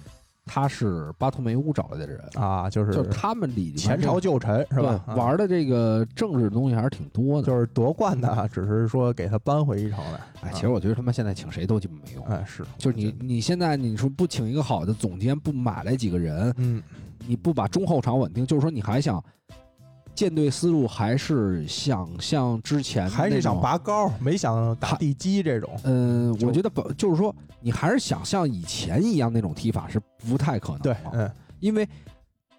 [0.46, 5.02] 他是巴托梅乌找来的人，啊，就是就是他们里前朝旧臣是吧？
[5.06, 7.46] 对玩的这个政治的东西还是挺多的。
[7.46, 10.20] 就是夺冠的， 只是说给他扳回一城来。
[10.42, 12.24] 哎，其实我觉得他妈现在请谁都基本没用。
[12.26, 16.82] 哎是，就是你你现在你说不请一个好的总监，不买来几个人，嗯，
[17.26, 19.22] 你不把中后场稳定，就是说你还想
[20.20, 25.70] 舰队思路还是想像之前还是想拔高，没想打地基这种。
[25.84, 31.88] 嗯，就我觉得不就是说你还是想像以前一样那种踢法是不太可能对，嗯，因为。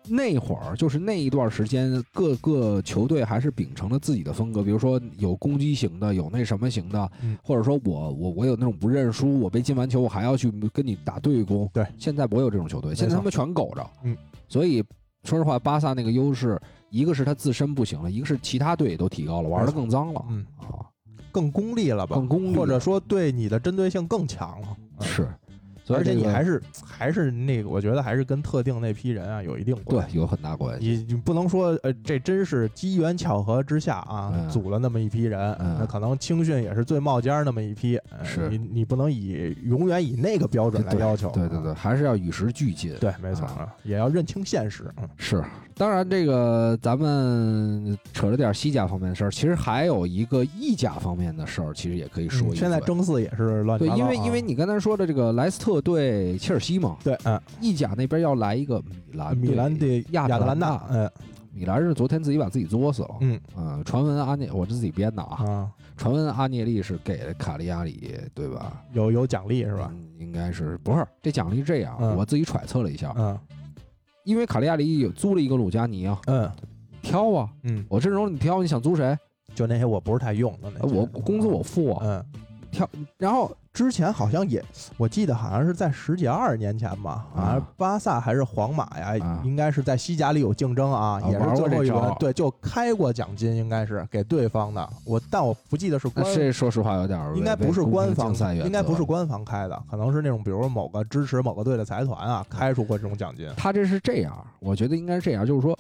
[0.10, 11.70] 那会儿就是那一段时间，各个球队还是秉承了自己的风格，比如说有攻击型的，有那什么型的，嗯或者说我我我有那种不认输，我被进完球我还要去跟你打对攻。
[11.72, 13.88] 对，现在我有这种球队，现在他们全苟着。
[14.04, 14.84] 嗯，所以
[15.24, 16.60] 说实话，巴萨那个优势，
[16.92, 20.24] 一个是他自身不行了，一个是其他队也都提高了，玩的更脏了。
[20.30, 20.86] 嗯啊，
[21.32, 22.16] 更功利了吧？
[22.16, 24.68] 更功利或者说对你的针对性更强了。
[25.00, 25.34] 嗯是，
[25.92, 30.14] 所以而且你还是还是那个，我觉得还是跟特定那批人啊有一定关系。
[30.16, 30.88] 对有很大关系。
[30.88, 42.96] 你你不能说呃，这真是机缘巧合之下啊，嗯组了那么一批人，嗯那可能青训也是最冒尖儿那么一批，呃是你你不能以永远以那个标准来要求，对对对，还是要与时俱进。
[43.00, 43.48] 对，没错
[43.84, 45.44] 也要认清现实，嗯是，
[45.76, 61.10] 当然这个咱们扯了点西甲方面的事儿，其实还有一个意甲方面的事儿，其实也可以说一嗯现在争四也是乱七对，八糟啊因为因为你刚才说的这个莱斯特对切尔西嘛，对，嗯，意甲那边要来一个米兰，米兰对亚亚特兰大，嗯
[61.54, 63.18] 米兰是昨天自己把自己作死了。
[63.20, 68.82] 嗯嗯，传闻阿涅，我是自己编的啊，啊，传闻阿涅利是给了卡利亚里，对吧？
[68.94, 69.92] 有有奖励是吧？
[69.94, 70.08] 嗯？
[70.18, 71.06] 应该是不是？
[71.22, 73.38] 这奖励是这样，嗯我自己揣测了一下，嗯
[74.24, 76.50] 因为卡利亚里有租了一个鲁加尼啊，嗯
[77.02, 79.18] 挑啊，嗯，我阵容你挑，你想租谁？
[79.54, 82.26] 就那些我不是太用的那些，呃我工资我付啊，嗯。
[82.72, 84.64] 挑，然后之前好像也，
[84.98, 94.90] 我记得好像是在十几二十年前吧，好像巴萨还是皇马呀，啊应该是在西甲里有竞争啊，啊也是最后一轮，对，就开过奖金，应该是给对方的。
[95.06, 103.50] 我但我不记得是官，这说实话有点儿应该不是官方应该不是官方开的，可能是那种比如某个支持某个队的财团啊，开出过这种奖金。
[103.56, 105.78] 他这是这样，我觉得应该是这样，就是说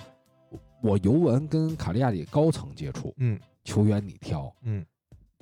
[0.81, 4.83] 我尤文跟卡利亚里高层接触，嗯球员你挑，嗯，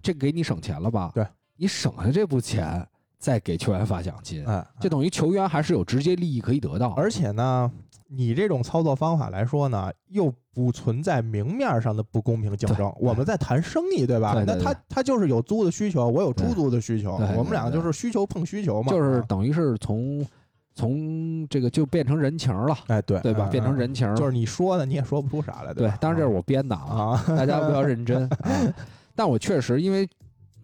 [0.03, 1.11] 这给你省钱了吧？
[1.15, 1.25] 对，
[1.59, 6.89] 你省下这部钱再给球员发奖金，哎，这等于球员还是有直接利益可以得到。
[6.93, 7.71] 而且呢。
[8.11, 12.91] 你这种操作方法来说呢，又不存在明面上的不公平竞争。
[12.99, 14.33] 我们在谈生意，对吧？
[14.33, 18.91] 对对那他他就是有租的需求，我有出租的需求，我们两个就是需求碰需求嘛。
[18.91, 20.25] 就是啊等于是从
[20.73, 23.47] 从这个就变成人情了，哎，对对吧？
[23.47, 28.73] 嗯变成人情了，就是你说的，你也说不出啥来，吧？，对当然这是我编的啊，啊，大家不要认真 啊。
[29.13, 30.09] 但我确实因为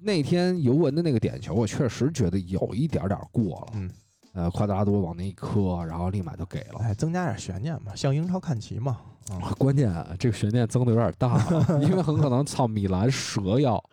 [0.05, 3.67] 那天尤文的那个点球，我确实觉得有一点点过了。
[3.73, 3.89] 嗯，
[4.33, 6.79] 呃，夸德拉多往那一磕，然后立马就给了。
[6.81, 8.99] 哎，增加点悬念嘛，向英超看齐嘛。
[9.31, 13.83] 啊关键啊这个悬念增的有点大了， 因为很可能操米兰蛇要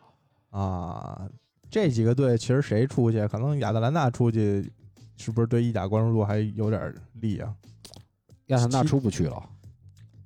[0.51, 1.27] 啊，
[1.70, 4.70] 这几个队其实谁出去，可能亚特兰大出去，
[5.16, 7.55] 是不是对意甲关注度还有点利啊？
[8.48, 9.42] 亚特兰大出不去了。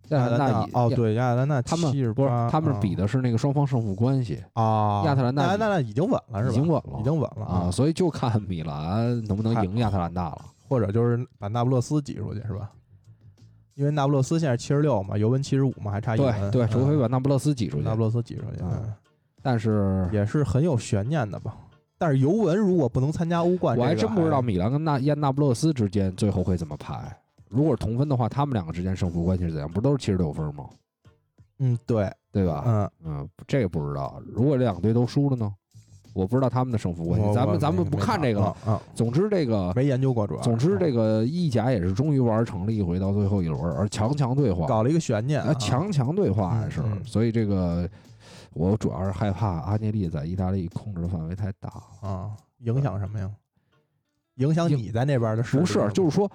[0.08, 6.50] 亚亚特兰大哦，对，亚特兰大他们不是，他们比的的是那个双方胜负关系啊，亚特兰大亚特兰大已经稳了是吧？
[6.50, 10.44] 已经稳了已经稳了啊，，所以就看米兰能不能赢亚特兰大了。
[10.68, 12.70] 或者就是把那不勒斯挤出去是吧？
[13.74, 16.50] 因为那不勒斯现在七十六嘛，尤文七十五嘛，还差一对轮。
[16.50, 17.94] 对，嗯除非把那不勒斯挤出去那。
[17.94, 18.64] 不勒斯挤出去，
[19.42, 21.56] 但是也是很有悬念的吧。
[21.98, 27.16] 但是尤文如果不能参加欧冠，我还真不知道米兰跟那亚那不勒斯之间最后会怎么排。
[27.48, 29.70] 如果是同分的话，他们两个之间胜负关系是怎样？
[29.70, 30.68] 不都是七十六分吗？
[31.58, 32.64] 嗯，对，对吧？
[32.66, 34.20] 嗯，嗯，这个不知道。
[34.26, 35.54] 如果这两个队都输了呢？
[36.12, 37.34] 我不知道他们的胜负关系。
[37.34, 40.40] 咱们咱们不看这个了。，没啊，总之，这个没研究过主要。
[40.40, 47.86] 总之这个个意甲也是终于玩成了一回到最后一轮，而强强对话，搞了一个悬念啊，强强对话还是所以这个
[48.54, 51.70] 我主要是害怕阿涅利在意大利控制的范围太大。
[52.00, 52.30] 啊，
[52.60, 53.30] 影响什么呀？
[54.36, 56.30] 影响你在那边的事不是，就是说，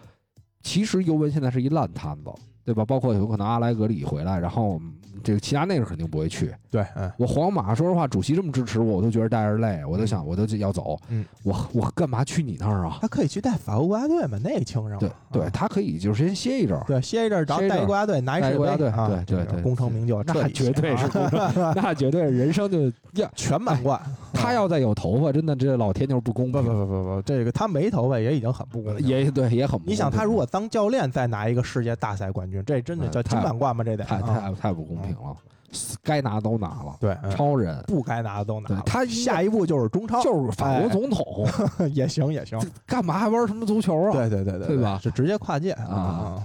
[0.61, 2.31] 其实尤文现在是一烂摊子，
[2.65, 2.85] 对吧？
[2.85, 4.93] 包括有可能阿莱格里回来，然后嗯
[5.23, 6.51] 这个齐达内是肯定不会去。
[6.71, 10.97] 对，嗯，我皇马说实话，主席这么支持我，我都觉得带着累，我都想我都要走。
[11.09, 12.97] 嗯，我我干嘛去你那儿啊？
[13.01, 14.97] 他可以去带法国国家队嘛，那个轻上了。
[14.99, 16.83] 对对，啊他可以就是先歇一阵儿。
[16.87, 22.85] 对，歇一阵儿，然后带一国家队拿一世界国家队对对对功成名就，那绝对是啊 那绝对人生就
[23.21, 24.01] 呀全满贯。
[24.33, 26.71] 他要再有头发，真的这老天就是不公不平。
[26.71, 29.07] 不不不不，这个他没头发也已经很不公平了。
[29.23, 29.93] 也对也很不公平。
[29.93, 33.83] 你想，他如果当教练再拿一个世界大赛冠军，这真的叫金满贯吗？
[33.83, 35.35] 这得太啊太太不公平了，
[36.03, 38.81] 该拿都拿了，对，嗯超人不该拿的都拿了。
[38.85, 42.59] 他下一步就是中超，就是法国总统，哎 也行也行。
[42.85, 44.11] 干嘛还玩什么足球啊？
[44.11, 46.43] 对对对对对吧是直接跨界啊。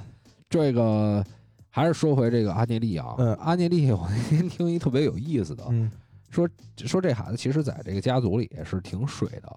[0.49, 1.25] 这个
[1.69, 5.90] 还是说回这个阿涅利啊，嗯阿涅利， 我那天听一特别有意思的，嗯
[6.31, 6.49] 说
[6.85, 9.57] 说这孩子其实在这个家族里也是挺水的，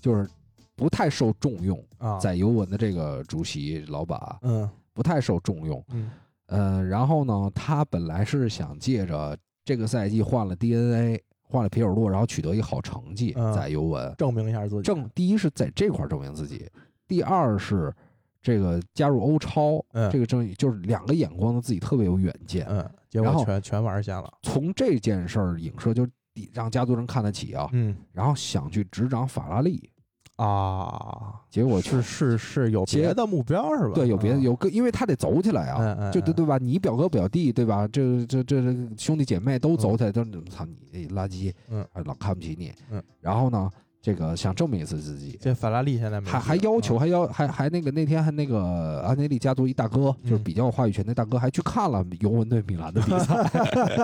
[0.00, 0.28] 就是
[0.74, 6.10] 不太受重用，啊，在尤文的这个主席老板嗯不太受重用，嗯
[6.46, 14.82] 呃，然后呢，他本来是想借着这个赛季换了 DNA，换了皮尔洛，然后取得一个好成绩嗯在尤文，证明一下自己。
[14.82, 16.68] 证第一是在这块儿证明自己，
[17.08, 17.94] 第二是
[18.42, 24.30] 这个加入欧超，嗯这个证就是两个眼光的自己特别有远见，嗯，结然后果全全玩瞎了。
[24.42, 26.10] 从这件事儿影射，就是
[26.52, 29.90] 让家族人看得起啊，嗯然后想去执掌法拉利，
[30.36, 33.92] 啊，结果是是是有别的目标是吧？
[33.94, 36.58] 对有别的嗯有个，因为他得走起来啊，就对对吧？
[36.58, 37.86] 你表哥表弟对吧？
[37.92, 43.02] 这这这这兄弟姐妹都走起来，都操你垃圾，嗯啊，老看不起你，嗯。
[43.20, 53.34] 然后呢，这个想证明一次自己，这法拉利现在没还还要求，嗯还要还还那个那天还那个安内利家族一大哥，就是嗯比较有话语权那大哥，还去看了尤文对米兰的比赛，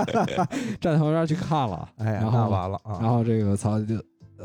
[0.81, 2.99] 站在旁边去看了，哎后完了啊！
[3.01, 3.97] 然后这个操就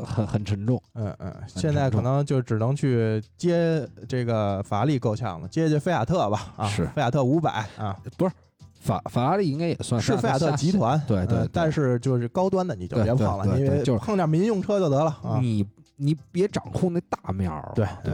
[0.05, 8.33] 很很沉重，嗯嗯，现在可能就只能去接这个法拉利够呛了，接接菲亚特吧啊，是菲亚特五百啊，不是
[8.79, 15.37] 法法拉利应该也算是菲亚特集团，对对对嗯但是就是高端的你就对对别碰了，因为对对就是碰点民用车就得了啊。
[15.41, 18.13] 你你别掌控那大面儿，对对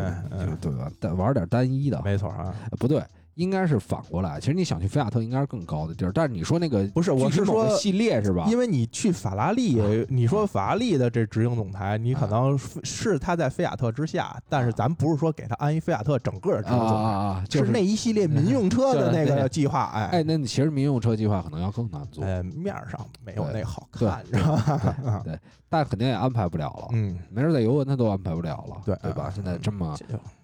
[0.62, 0.92] 对吧？
[1.00, 3.02] 但玩点单一的，没错啊，呃不对，
[3.39, 4.39] 应该是反过来。
[4.39, 8.45] 其实你想去菲亚特，应该是更高的地儿，但是你说那个不是，我是说，系列是吧？
[8.49, 25.21] 因为你去法拉利，你说法拉利的这执行总裁，你可能是是他在菲亚特之下，但是咱不是说给他安一菲亚特整个的执行总裁，就是那一系列民用车的那 个计划，哎 哎，那你其实民用车计划可能要更难做，哎，面儿上没有那好对看，是吧？
[25.23, 26.88] 对，但肯定也安排不了了。
[26.91, 29.28] 嗯，没准在尤文他都安排不了了，对对吧？
[29.28, 29.97] 嗯现在这么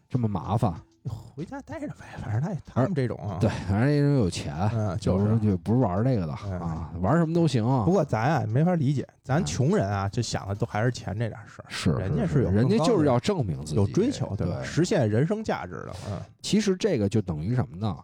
[0.10, 0.73] 这么麻烦，
[1.10, 5.36] 回家待着呗，反正他也他们这种啊，对，，反正人有钱，嗯，就是。
[5.39, 7.91] 就不是玩这个的嗯啊，玩什么都行啊不。
[7.91, 14.63] 过咱啊没法理解，咱嗯穷人啊就想的都还是钱这点事儿，是，人家是有人家就是要证明自己，有追求，对吧？
[14.63, 17.96] 实现人生价值的，嗯，其实这个就等于什么呢？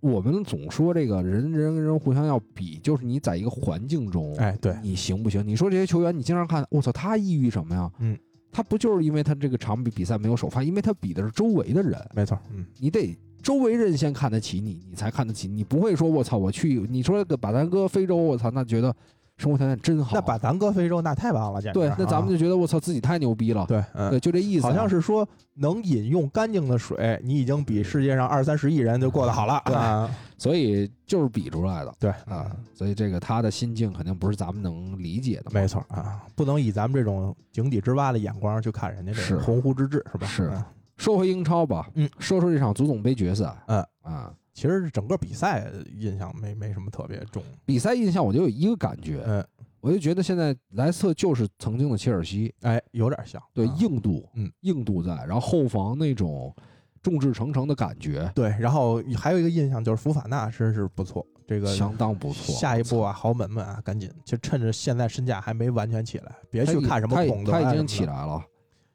[0.00, 5.46] 我们总说这个人人跟人互相要比，就是你在一个环境中，哎，对，你行不行？
[5.46, 7.90] 你说这些球员，你经常看，我操，他抑郁什么呀？
[7.98, 8.18] 嗯，
[8.52, 18.94] 他不就是因为他这个场比比赛没有首发，因为他比的是周围的人，没错，嗯，你得周围人先看得起你，你才看得起你，不会说我操，我去，你说的把咱搁非洲，我操，那觉得
[19.40, 21.78] 生活条件真好，那把咱搁非洲那太棒了，简直。
[21.78, 22.30] 对，那咱们啊。
[22.30, 24.10] 就觉得我操自己太牛逼了，对，嗯。
[24.10, 31.94] 对，，就这意思啊，好像是说能饮用干净的水，你已经比世界上二三十亿人就过得好了，对啊，所以就是比出来的。
[31.98, 35.50] 对啊，所以这个他的心境肯定不是咱们能理解的。
[35.52, 39.36] 没错啊，不能以咱们这种井底之蛙的眼光去看人家这是。
[39.36, 40.26] 个鸿鹄之志，是吧？
[40.26, 40.50] 是。
[40.52, 40.62] 嗯。
[40.98, 43.82] 说回英超吧，嗯，说说这场足总杯决赛，嗯。
[44.02, 49.42] 啊，其实整个比赛印象没没什么特别重，比赛印象我就有一个感觉，嗯，
[49.80, 56.54] 我就觉得现在莱斯特就是曾经的切尔西，哎，有点像，对啊硬度，嗯，硬度在，然后后防那种
[57.02, 62.54] 众志成城的感觉对，然后还有一个印象就是福法纳真是不错，这个相当不错。
[62.54, 68.44] 下一步啊，豪门们啊，赶紧就趁着现在身价还没完全起来，别去看什么他已孔德啊他已经起来了，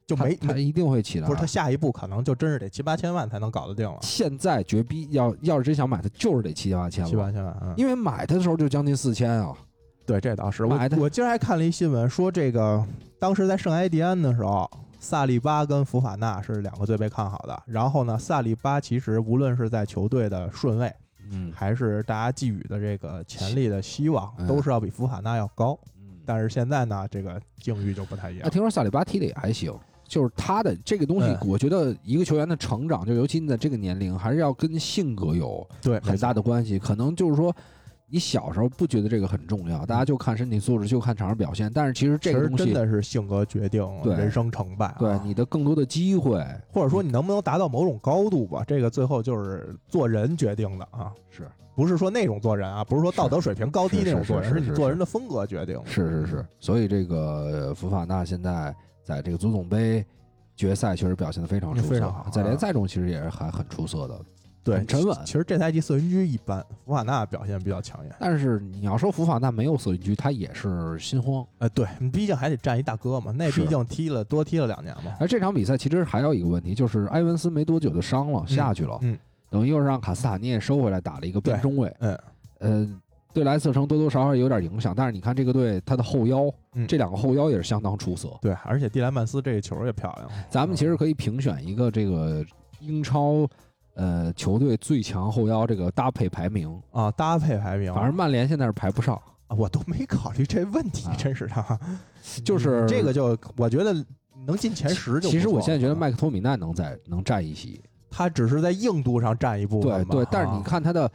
[0.08, 1.28] 就没没他他一定会起来。
[1.28, 9.54] 不是他下一步可能就真是得七八千万才能搞得定了，现在绝逼要要是真想买他，就是得七八千了，七八千万，嗯，因为买他的时候就将近四千啊。
[10.06, 10.64] 对，这倒是。
[10.66, 12.86] 我我今儿还看了一新闻，说这个
[13.18, 17.64] 当时在圣埃蒂安的时候，萨利巴跟福法纳是两个最被看好的。
[17.66, 20.94] 然后呢，萨利巴其实无论是在球队的顺位，
[21.32, 25.76] 嗯还是大家寄予的这个潜力的希望，嗯都是要比福法纳要高。
[25.98, 28.50] 嗯，但是现在呢，这个境遇就不太一那样。
[28.52, 29.74] 听说萨里巴踢的也还行，
[30.08, 36.78] 就是他的这个东西嗯，我觉得一个球员的成长，就尤其你在这个年龄，还是要跟性格有对，很大的关系。
[36.80, 37.56] 可能就是说，
[38.08, 41.72] 你小时候不觉得这个很重要，大家就看身体素质，就看场上表现。
[41.74, 44.98] 但是其实这个东西，真的是性格决定人生成败啊。
[45.00, 55.86] 对你的更多的机会或者说你能不能达到某种高度吧，这个最后就是做人决定的啊，是不是说那种做人啊，不是说道德水平高低那种做人，是你做人的风格决定的。
[55.88, 58.74] 是是是，所以这个福法纳现在
[59.06, 60.06] 在这个足总杯
[60.58, 64.20] 决赛确实表现的非常出色，非常好啊在联赛中其实也是还很出色的。
[64.64, 68.16] 对，很沉稳其实这赛季瑟云居一般，福法纳表现比较抢眼。
[68.20, 71.46] 但是你要说福法纳没有瑟云居，他也是心慌。
[71.60, 75.16] 呃，对，你毕竟还得站一大哥嘛，那是毕竟踢了多踢了两年嘛。
[75.20, 79.16] 而这场比赛其实还有一个问题，就是埃文斯没多久就伤了，下去了，嗯
[79.52, 81.96] 等于又是让卡斯塔涅收回来打了一个边对中卫。
[82.00, 82.20] 嗯，
[82.58, 83.02] 呃，
[83.36, 88.30] 对莱斯特城多多少少有点影响，但是你看这个队，他的后腰，嗯这两个后腰也是相当出色。
[88.42, 90.30] 对，而且蒂莱曼斯这个球也漂亮。
[90.50, 92.46] 咱们其实可以评选一个这个
[92.80, 93.46] 英超
[93.96, 99.16] 呃球队最强后腰这个搭配排名，啊，搭配排名，反正曼联现在是排不上，
[99.48, 101.80] 啊我都没考虑这问题啊，真是的。
[102.46, 103.94] 就是这个就我觉得
[104.48, 105.30] 能进前十就。
[105.30, 111.12] 其实我现在觉得啊麦克托米奈能在能占一席，他只是在硬度上占一部分对对，但是你啊看他的，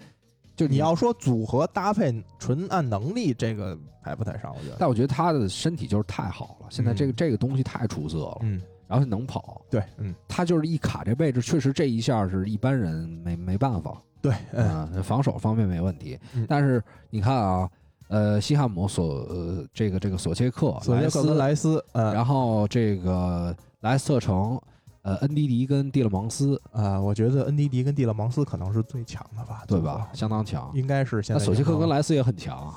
[0.61, 4.77] 就你要说组合搭配纯按能力，这个还不太上，我觉得。
[4.79, 7.14] 但我觉得他的身体就是太好了，现在这个嗯。
[7.16, 16.18] 这个东西太出色了，嗯，然后他能跑，对，嗯，他就是一卡这位置，确实这一下是一般人没没办法，对，嗯，啊，防守方面没问题。
[16.35, 17.70] 嗯，但是你看啊，
[18.09, 24.61] 呃，西汉姆索呃这个这个索切克、索切克跟莱莱斯，嗯，然后这个莱斯特城，
[25.03, 30.09] 呃，恩迪迪跟蒂勒芒斯，啊，我觉得恩迪迪跟蒂勒芒斯可能是最强的吧，对吧？
[30.13, 30.71] 相当强。
[30.75, 31.47] 应该是现那在。
[31.47, 32.75] 索切克跟，莱斯也很强，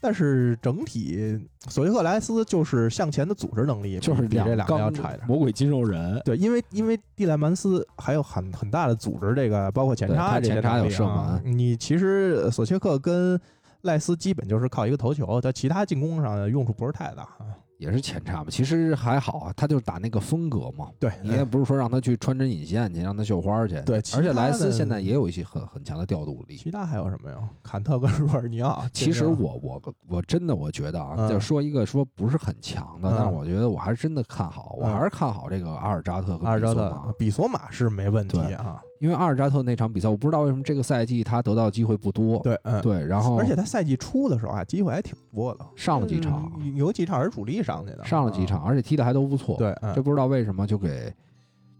[0.00, 1.38] 但是整体
[1.68, 5.28] 索切克莱斯就是向前的组织能力就是比这两个要差一点。
[5.28, 6.18] 魔鬼肌肉人。
[6.24, 13.38] 对，因为因为蒂莱曼斯还有很很大的组织，这个包括前对他插这些前插有射能力啊门你其实索切克跟
[13.82, 17.52] 赖斯基本就是靠一个头球，他其他进攻上的用处不是太大啊。
[17.82, 20.88] 也是前插嘛，其实还好啊，他就是打那个风格嘛。
[21.00, 23.80] 对，你也不是说让他去穿针引线去，让他绣花去。
[23.82, 26.56] 对而且莱斯现在也有一些很很强的调度力。
[26.56, 27.36] 其他还有什么呀？
[27.62, 28.84] 坎特跟若尔尼奥。
[28.92, 38.80] 其实我我我真的我觉得啊，嗯就说一个说不是很强的，嗯但是我觉得我还是真的看好，我嗯还是看好这个阿尔扎特和阿尔扎特比索马是没问题啊。
[39.02, 48.64] 因为阿尔扎特那场比赛，我不知道为什么这个赛季他得到机会不多，对，嗯，对，然后而且他赛季初的时候啊，机会还挺多的，上了几场，嗯有几场是主力上去的，上了几场，啊。
[48.68, 49.92] 而且踢的还都不错，对，嗯。
[49.92, 51.12] 这不知道为什么就给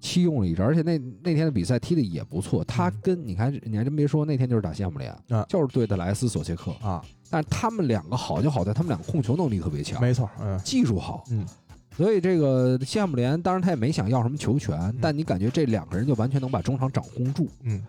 [0.01, 2.95] 弃用了一阵，而且那那天的比赛踢的也不错，他嗯。
[3.01, 10.59] 跟你看你还真别说，那天就是打西汉姆联，啊就是对的莱斯索切克，啊，但是他们两个好就好在他们两个控球能力特别强，没错，嗯。
[10.65, 11.47] 技术好，嗯，
[11.97, 17.49] 所以这个西汉姆联当然他也没想要什么球权，但你感觉这两个人就完全能把中场掌控住。
[17.63, 17.83] 嗯，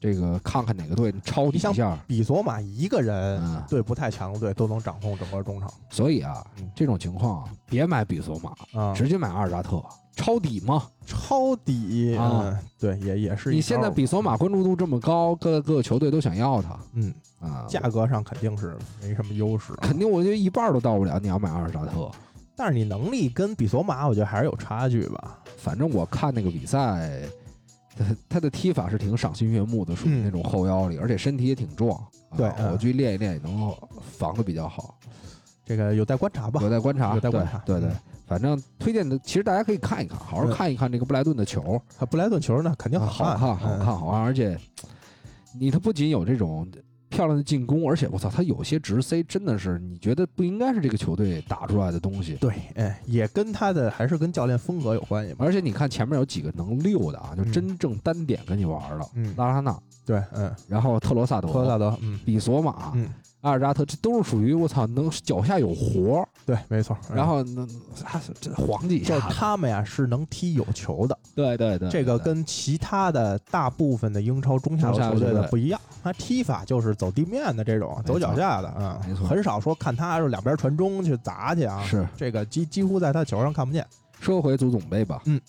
[0.00, 5.72] 这个看看哪个队抄底一下，比索马一个人嗯，对不太强的队都能掌控整个中场。
[5.90, 9.82] 所以啊嗯，这种情况啊别买比索马，啊，直接买阿尔扎特，
[10.14, 10.82] 抄底嘛。
[11.06, 12.42] 抄底啊。
[12.44, 16.76] 嗯，对，也也是一你现在比索马关注度这么高，各各个球队都想要他。
[16.94, 21.18] 嗯，啊，价格上肯定是没什么优势，肯定我觉得一半都到不了。
[21.20, 22.10] 你要买阿尔扎特，
[22.56, 25.38] 但是你能力跟比索马，我觉得还是有差距吧。
[25.56, 27.20] 反正我看那个比赛。
[27.98, 31.98] 他他的踢法是挺赏心悦目的，属于嗯那种后腰里，而且身体也挺壮。
[32.28, 33.74] 啊对嗯我去练一练也能
[34.18, 34.98] 防的比较好。
[35.64, 36.68] 这个有待观察吧有。
[36.68, 37.88] 待观察，有待观察对对
[38.26, 44.58] 反正推荐的，其实大家可以看一看，好好嗯看一看这个布莱顿的球，他布莱顿球呢，肯定啊好好看，好嗯看，好看，而且
[45.58, 46.70] 你他不仅有这种
[47.16, 52.34] 漂亮的进攻，而且我操，他有些直塞真的是你觉得不应该是这个球队打出来的东西。
[52.34, 55.46] 对，哎，也跟他的还是跟教练风格有关系吧。
[55.46, 63.08] 而且你看前面有几个能溜的啊，就嗯真正单点跟你玩的，嗯，拉拉纳，对，嗯，然后特罗萨德、特罗萨德，嗯比索马、嗯，
[63.42, 66.96] 阿尔扎特，这都是属于我操能脚下有活儿，对，没错。
[67.10, 67.68] 嗯然后能
[68.04, 75.80] 他这皇帝就是，他们呀是能踢有球的，对对对，这个跟其他的大部分的英超中下游中下游球队的不一样。
[76.02, 81.82] 他踢法就是走地面的这种，走脚下的啊，没错很少说看他是两边传中去砸去啊。
[81.84, 83.86] 是这个几几乎在他球上看不见。
[84.18, 85.40] 说回足总杯吧，嗯，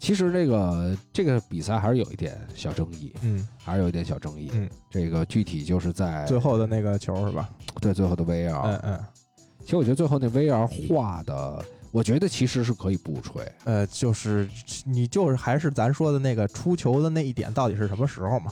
[0.00, 4.50] 其实这个这个比赛还是有一点小争议，嗯，还是有一点小争议。
[4.54, 7.50] 嗯，这个具体就是在最后的那个球是吧？
[7.82, 9.04] 对最后的 VR，、嗯嗯，
[9.62, 13.46] 其实我觉得最后那 VR 画的，我觉得其实是可以不吹。
[13.64, 14.48] 呃，就是
[14.86, 18.50] 你就是还是咱说的那个出球的那一点到底是什么时候嘛？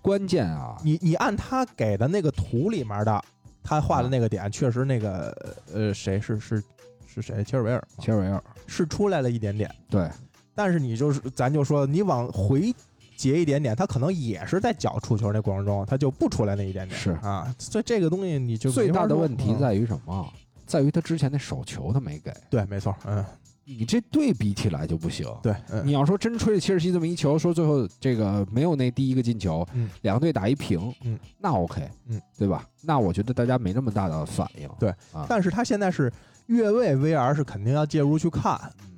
[0.00, 3.22] 关键啊，你你按他给的那个图里面的，
[3.62, 5.30] 他画的那个点，确实那个
[5.74, 6.62] 呃谁是是
[7.06, 7.44] 是谁？
[7.44, 10.08] 切尔维尔切尔维尔是出来了一点点，对
[10.56, 12.74] 但是你就是咱就说你往回
[13.16, 16.98] 截一点点，他可能也是在脚触球那过程中，他就不出来那一点点。
[17.00, 20.32] 是啊，所以这个东西你就最大的问题嗯在于什么？
[20.66, 23.24] 在于他之前那手球他没给，对，没错，嗯，
[23.64, 25.24] 你这对比起来就不行。
[25.42, 32.66] 对，嗯你要说真吹着切尔西这么一球，说最后这个没有那第一个进球，嗯两个队打一平，嗯，那 OK，嗯，对吧？
[32.82, 34.68] 那我觉得大家没那么大的反应。
[34.80, 36.12] 对啊，但是他现在是
[36.46, 38.95] 越位 VR 是肯定要介入去看，嗯，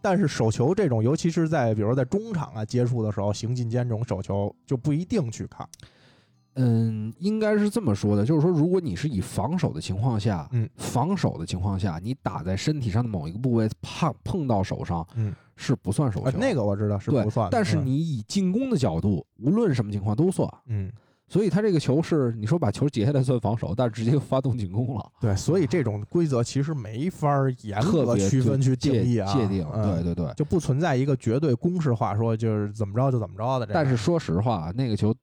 [0.00, 5.68] 但是手球这种，尤其是在比如说在中场啊接触的时候，行进间这种手球就不一定去看。
[6.54, 16.26] 嗯，应该是这么说的，就是说，如果你是以防守的情况下，嗯，防守的情况下，你打在身体上的某一个部位碰碰到手上，嗯，是不算手球。
[16.26, 20.46] 呃，那个我知道是不算的，但是嗯你以进攻的角度，无论什么情况都算。
[20.66, 20.92] 嗯，
[21.32, 29.66] 所以他这个球是你说把球截下来算防守，但是直接发动进攻了，对，所以这种规则其实没法儿严格区分去定界义啊，界定。
[29.72, 30.34] 嗯对对对。
[30.34, 33.72] 就不存在一个绝对公式化，说就是怎么着就怎么着的这。
[33.72, 35.14] 但是说实话，那个球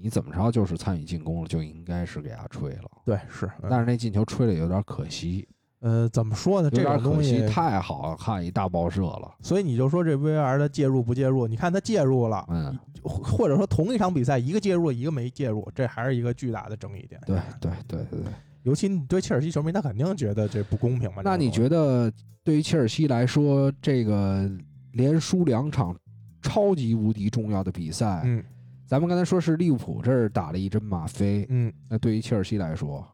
[0.00, 2.88] 你怎么着就是参与进攻了，就应该是给他吹了。
[3.04, 5.48] 对是，嗯但是那进球吹了有点可惜，
[5.80, 6.70] 呃，怎么说呢？
[6.70, 9.34] 这种东西，太好看一大报社了。
[9.42, 11.46] 所以你就说这 VR 的介入不介入？
[11.46, 17.20] 你看他介入了，嗯，或者说同一场比赛一个介入一个没介入，这还是一个巨大的争议点。
[17.26, 18.32] 对对对对对。
[18.62, 21.22] 尤其你对切尔西球迷，他肯定觉得这不公平嘛。
[21.24, 22.10] 那你觉得？
[22.10, 22.12] 得
[22.46, 24.48] 对于切尔西来说，这个
[24.92, 25.96] 连输两场
[26.40, 28.40] 超级无敌重要的比赛，嗯
[28.86, 33.04] 咱们刚才说是利物浦这儿打了一针吗啡，嗯，那对于切尔西来说，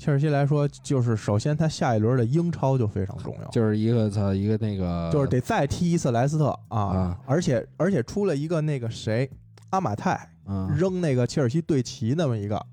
[0.00, 9.30] 切尔西来说，就是首先他下一轮的英超就非常重要，就是一个他一个那个，就是得再踢一次莱斯特啊，啊而且而且出了一个那个谁，
[9.68, 12.64] 阿马泰嗯扔那个切尔西队旗那么一个，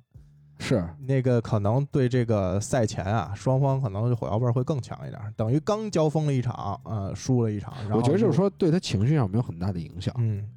[0.58, 10.16] 是那个可能对这个赛前啊，双方可能火药味儿会更强一点，等于刚交锋了一场，呃，输了一场，然后我觉得就是，说对他情绪上没有很大的影响。
[10.18, 10.48] 嗯，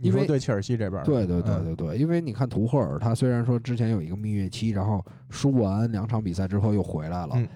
[0.00, 7.48] 你说对切尔西这边儿，对对对嗯对对，因为你看图赫尔，他虽然说之前有一个蜜月期，然后输完两场比赛之后又回来了，嗯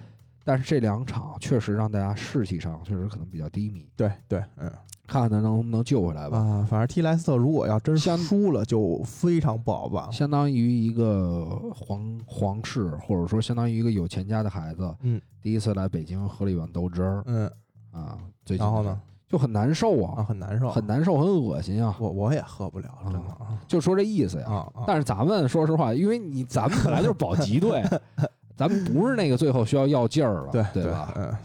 [0.47, 4.71] 但是这两场确实让大家士气上确实可能比较低迷，对对，嗯
[5.07, 6.37] 看看他能不能救回来吧。
[6.37, 10.11] 啊，反正踢莱斯特如果要真像输了，就非常不好办。
[10.11, 17.51] 相当于一个皇皇室，或者说相当于一个有钱家的孩子，嗯第一次来北京喝了一碗豆汁儿嗯，
[17.91, 18.15] 啊，
[18.45, 19.01] 最近然后呢？
[19.35, 24.45] 就很难受啊，啊，很难受，很难受，很恶心啊，我我也喝不了，真的啊就说这意思呀。
[24.47, 24.83] 啊啊！
[24.87, 27.83] 但是咱们说实话，因为你咱们本来就是保级队，
[28.55, 31.11] 咱们不是那个最后需要要劲儿了，对对吧？
[31.17, 31.35] 嗯，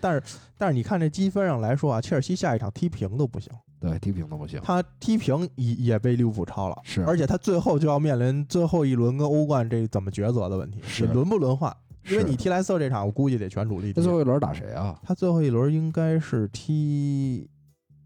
[0.00, 0.22] 但是
[0.56, 11.76] 但是你看这积分上来说啊，切尔西下一场踢平都不行，对，踢平都不行，他踢平也也被利物浦超了，是而且他最后就要面临最后一轮跟欧冠这怎么抉择的问题，是轮不轮换？
[12.08, 14.12] 因为你踢莱斯特这场，我估计得全主力他最。
[14.12, 14.98] 后一轮打谁啊？
[15.02, 17.48] 他最后一轮应该是踢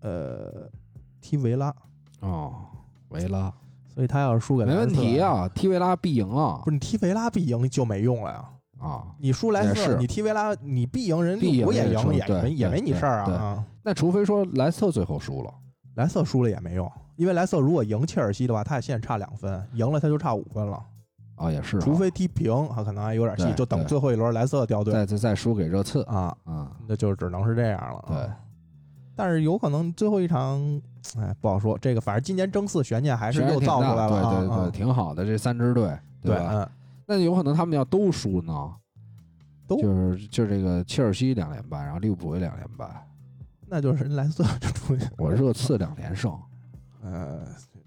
[0.00, 0.68] 呃
[1.20, 1.74] 踢维拉，
[2.20, 2.54] 哦，
[3.08, 3.52] 维拉，
[3.86, 8.44] 所以他要是输给没问题，啊，踢维拉必赢啊不是你踢维拉必赢就没用了呀。
[8.80, 9.06] 啊！
[9.18, 13.64] 你输莱斯特，你踢维拉，你必赢人利物浦也赢，也也没也没你事儿啊啊！
[13.82, 15.50] 那除非说莱斯特最后输了，
[15.94, 20.84] 莱斯特输了也没用，因为莱斯特如果赢切尔西的话，他现在差两分，赢了他就差五分了。
[21.36, 27.98] 啊，也是啊，除非踢平，他可能还有点戏，就等最后一轮莱斯特掉队再再再输给热刺啊，啊，那就只能是这样了。
[27.98, 28.32] 啊对，
[29.16, 30.80] 但是有可能最后一场，
[31.18, 31.76] 哎，不好说。
[31.78, 36.50] 这个反正今年争四悬念还是又造出来了啊，对对对，啊挺好的，这三支队，对，吧？
[36.52, 36.68] 嗯，
[37.06, 38.72] 那有可能他们要都输呢，
[39.66, 42.86] 都就是就是这个切尔西两连败，然后利物浦也两连败，
[43.66, 46.32] 那就是人莱斯特就出去，我热刺两连胜，
[47.02, 47.40] 呃，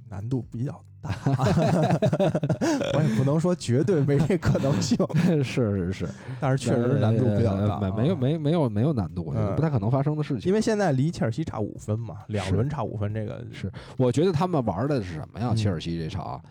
[0.09, 1.09] 难度比较大，
[2.93, 4.97] 我也不能说绝对没这可能性，
[5.43, 8.27] 是是是， 但是确实难度比较大，没没。
[8.27, 10.53] 没没有没有难度，不太可能发生的事情因。
[10.53, 15.49] 为现在离切尔西差五分嘛，两轮差五分，这个是，我觉得他们玩的是什么呀？
[15.51, 16.41] 嗯切尔西这场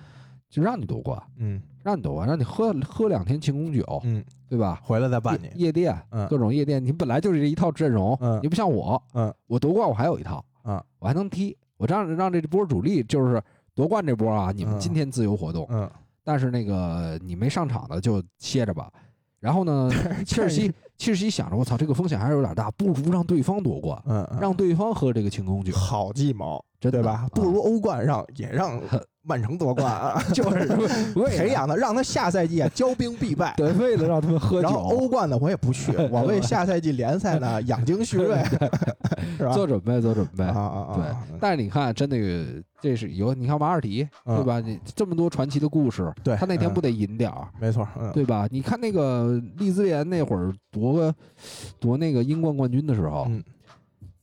[0.49, 4.81] 就让你夺冠，嗯让你夺冠，让你喝喝两天庆功酒，嗯，对吧？
[4.83, 13.43] 回来再办夜你，夜店，嗯各种夜店，你本来就是这一套阵容，嗯你不像我，嗯，我夺冠我还有一套，嗯，我还能踢，我让让这波主力就是
[13.77, 14.81] 夺冠这波啊，你们嗯。
[14.81, 15.89] 今天自由活动，嗯，
[16.25, 18.91] 但是那个你没上场的就歇着吧。
[19.39, 19.91] 然后呢，
[20.27, 24.03] 切尔西切尔西想着我操，这个风险还是有点大，不如让对方夺冠，
[24.41, 27.13] 让对方喝这个庆功酒，好计谋，真对吧？
[27.13, 27.29] 啊？
[27.35, 28.81] 不如欧冠让也让
[29.23, 30.67] 曼城夺冠啊， 就是
[31.37, 33.53] 培养的，让他下赛季啊骄兵必败。
[33.59, 34.63] 对，为了让他们喝酒。
[34.63, 38.43] 然后欧，冠呢，我也不去， 我为下赛季联赛呢养精蓄锐，
[39.37, 39.53] 是吧？
[39.53, 40.45] 做准备做准备。
[40.45, 40.59] 啊。
[40.59, 41.05] 啊对。
[41.05, 42.45] 啊！，但是你看，真的有
[42.87, 44.61] 这是有你看瓦尔迪嗯对吧？
[44.61, 48.47] 你这么多传奇的故事，对嗯他那天不得赢点儿，没错，嗯，对吧？
[48.51, 51.13] 你看那个利兹联那会儿夺
[51.81, 53.43] 夺那个英冠冠军的时候，嗯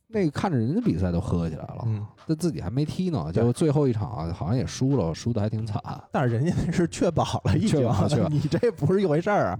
[0.08, 5.82] 那个看着人家比赛都喝起来了，嗯，他自己还没踢呢，对就最后一场好像也输了，输的还挺惨。
[6.12, 7.80] 但是人家那是确保了， 已经
[8.30, 9.58] 你这不是一回事儿啊。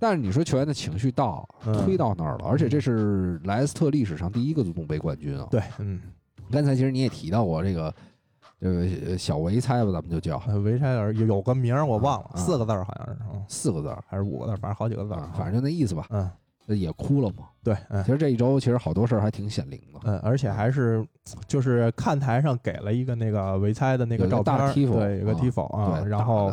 [0.00, 5.46] 但是你说球员的情绪到嗯推到那儿了，而且这是莱斯特历史上第一个足总杯冠军啊。
[5.48, 6.00] 对，嗯，
[6.50, 7.94] 刚才其实你也提到过，这个
[8.62, 16.06] 呃小维猜吧，咱们就叫呃维柴尔有有个名儿我忘了，啊四个字儿好像是，嗯四个字儿，还是五个字儿，反正好几个字儿啊，反正就那意思吧。
[16.10, 16.30] 嗯，
[16.78, 17.48] 也哭了嘛。
[17.64, 20.00] 对，嗯其实这一周其实好多事儿还挺显灵的。
[20.04, 21.04] 嗯，而且还是
[21.46, 26.52] 就是看台上给了一个那个维猜的那有一个照片对，有个啊 tifo 啊，对，然后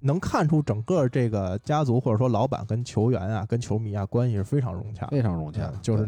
[0.00, 6.02] 能看出整个这个家族或者说老板跟球员啊、跟球迷啊关系是非常融洽，非常融洽嗯，就是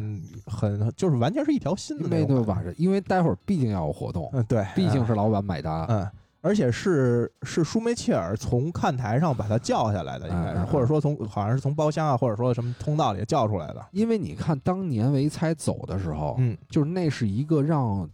[0.47, 5.85] 很就是完全是一条心的那种感觉晚上，因为待会儿毕竟要有活动，嗯，对，毕竟嗯是老板买单。
[5.87, 6.09] 嗯，
[6.41, 13.87] 而且是是舒梅切尔从看台上把他叫下来的，应该是，或者说从好像是从包厢啊，或者说什么通道里叫出来的。
[13.93, 18.09] 因为你看当年维猜走的时候，嗯，就是那是一个让，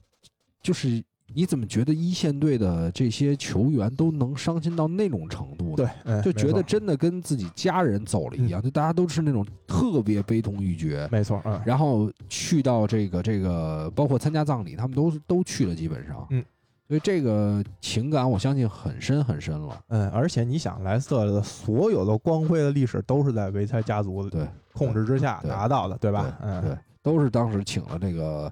[0.61, 1.03] 就是
[1.35, 5.77] 你怎么觉得一线队的这些球员都能伤心到那种程度呢？
[5.77, 11.07] 对，嗯就觉得真的跟自己家人走了一样，就大家都是那种特别悲痛欲绝。
[11.11, 16.43] 没错，嗯，然后去到这个这个，包括参加葬礼，他们都都去了，基本上，嗯，
[16.89, 19.79] 所以这个情感我相信很深很深了。
[19.89, 26.23] 嗯，而且你想，莱斯特的所有的光辉的历史都是在维塞家族的对控制之下对达到的，对吧？
[26.23, 28.51] 对嗯，对，都是当时请了这个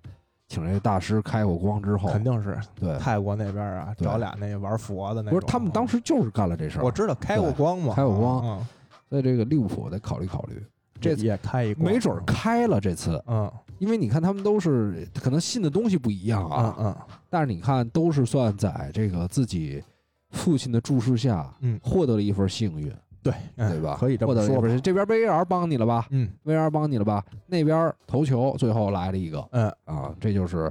[0.54, 5.38] 请这大师开过光之后，肯定是对，泰国那边啊，找俩那玩佛的那种。
[5.38, 6.84] 不是他们当时就是干了这事儿。
[6.84, 8.66] 我知道开过光嘛，开过光嗯，
[9.10, 10.64] 所以这个利物浦得考虑考虑，
[11.00, 16.96] 这次也开一光，没准儿开了这次，嗯因为你看他们都是可能信的东西不一样啊，嗯
[17.28, 19.82] 但是你看都是算在这个自己
[20.30, 22.94] 父亲的注视下，嗯获得了一份幸运，
[23.24, 23.96] 对嗯对吧？
[23.98, 27.24] 可以这么说吧获得了一份，这边 VAR 帮你了吧嗯？VAR 帮你了吧？
[27.46, 30.70] 那边投球最后来了一个嗯，啊，这就是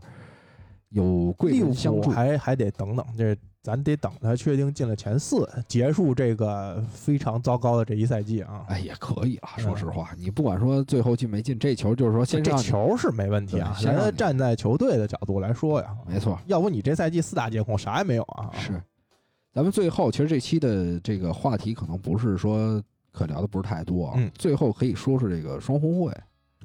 [0.90, 2.12] 有贵人相助。
[2.12, 8.66] 还还得等等，这咱得等他确定进了前四，结束这个非常糟糕的这一赛季啊。
[8.68, 9.48] 哎，也可以了。
[9.58, 18.52] 说嗯实话，你不管说最后进没进，这球就是说先这球是没问题啊，对先让你咱站在球队的角度来说呀，没错，要不你这赛季四大皆空，啥也没有啊。
[18.54, 18.74] 是，
[19.54, 24.30] 咱们最后其实这期的这个话题可能不是说可聊的不是太多啊，嗯。
[24.34, 26.12] 最后可以说说这个双红会。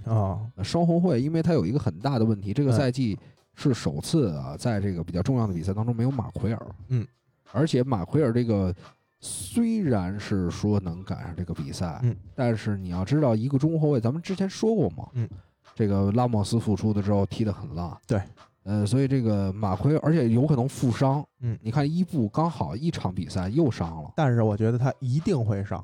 [0.05, 2.73] 啊，呃双红会，因为它有一个很大的问题，这个嗯。
[2.73, 3.19] 赛季
[3.55, 6.67] 是首次啊，在这个比较重要的比赛当中没有马奎尔。
[6.89, 7.07] 嗯，
[7.53, 8.75] 而且马奎尔这个
[9.21, 15.29] 虽然是说能赶上这个比赛，嗯，但是你要知道，一个中后卫，咱们之前说过嘛，嗯，
[15.75, 18.23] 这个拉莫斯复出的时候踢得很烂，对，
[18.69, 25.83] 呃，所以这个马奎尔，而且有可能负伤，嗯你看伊布刚好一场比赛又伤了，但是我觉得他一定会上，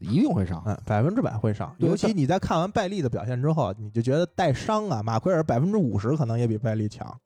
[0.00, 0.60] 一定会上。
[0.66, 1.72] 嗯，百分之百会上。
[1.78, 7.16] 尤其你在看完拜利的表现之后，你就觉得带伤啊，马奎尔百分之五十可能也比拜利强。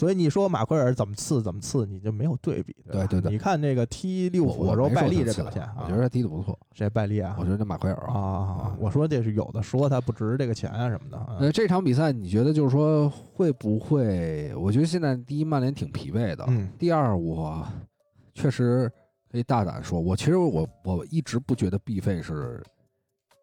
[0.00, 2.72] 所以你说马奎尔怎么次怎么次，你就没有对比。
[2.72, 7.44] 吧对对对你看那个踢利物我我浦的时候，没说拜利这表现，啊我觉得他踢的不错，谁拜利啊我？
[7.44, 8.74] 觉得马奎尔啊！
[8.80, 11.18] 我说这是有的说他不值这个钱啊什么的。
[11.18, 14.54] 啊呃，这场比赛你觉得就是说会不会？
[14.54, 17.62] 我觉得现在第一曼联挺疲惫的，嗯第二我
[18.32, 18.90] 确实
[19.30, 22.62] 可以大胆说，我其实我我一直不觉得 B 费是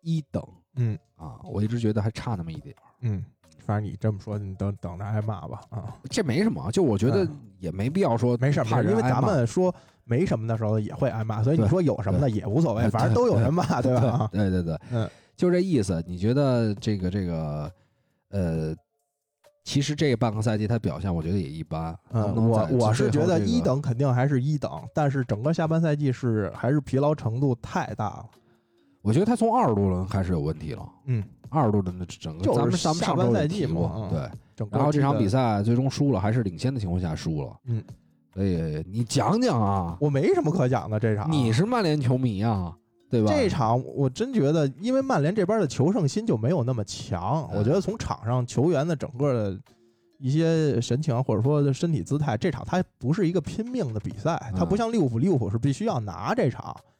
[0.01, 0.43] 一等
[0.75, 2.81] 嗯啊，我一直觉得还差那么一点儿。
[3.01, 3.23] 嗯，
[3.67, 5.93] 反正你这么说，你等等着挨骂吧啊！
[6.09, 9.73] 这没什么，就我觉得嗯也没必要说没事因为咱们说
[10.05, 14.09] 没什么的时候也会挨骂，所以你说有什么的也无所谓，反正都有人骂，对吧？
[14.09, 16.01] 啊对对对，嗯，就这意思。
[16.07, 17.69] 你觉得这个这个
[18.29, 18.73] 呃，
[19.65, 21.93] 其实这半个赛季他表现，我觉得也一般。
[22.11, 28.25] 嗯，我我是觉得一等肯定还是一等，但是整个下半赛季是还是疲劳程度太大了。
[29.01, 30.85] 我觉得他从二十多轮开始有问题了。
[31.05, 34.67] 嗯，二十多轮的整个，就是咱们咱们上半赛季嘛对。
[34.71, 37.55] 然后这场比赛，最终输了，还是领先的情况下输了。
[37.65, 37.83] 嗯，
[38.33, 41.31] 所以你讲讲啊，我没什么可讲的这场。
[41.31, 42.75] 你是曼联球迷啊，
[43.07, 43.31] 对吧？
[43.31, 47.47] 这场我真觉得，因为曼联这边的求胜心就没有那么强。
[47.51, 49.59] 嗯我觉得从场上球员的整个的
[50.17, 56.75] 一些神情啊或者说身体姿态，这场他不是一个拼命的比赛，他嗯不像利物浦，利物浦是必须要拿这场。
[56.75, 56.96] 嗯，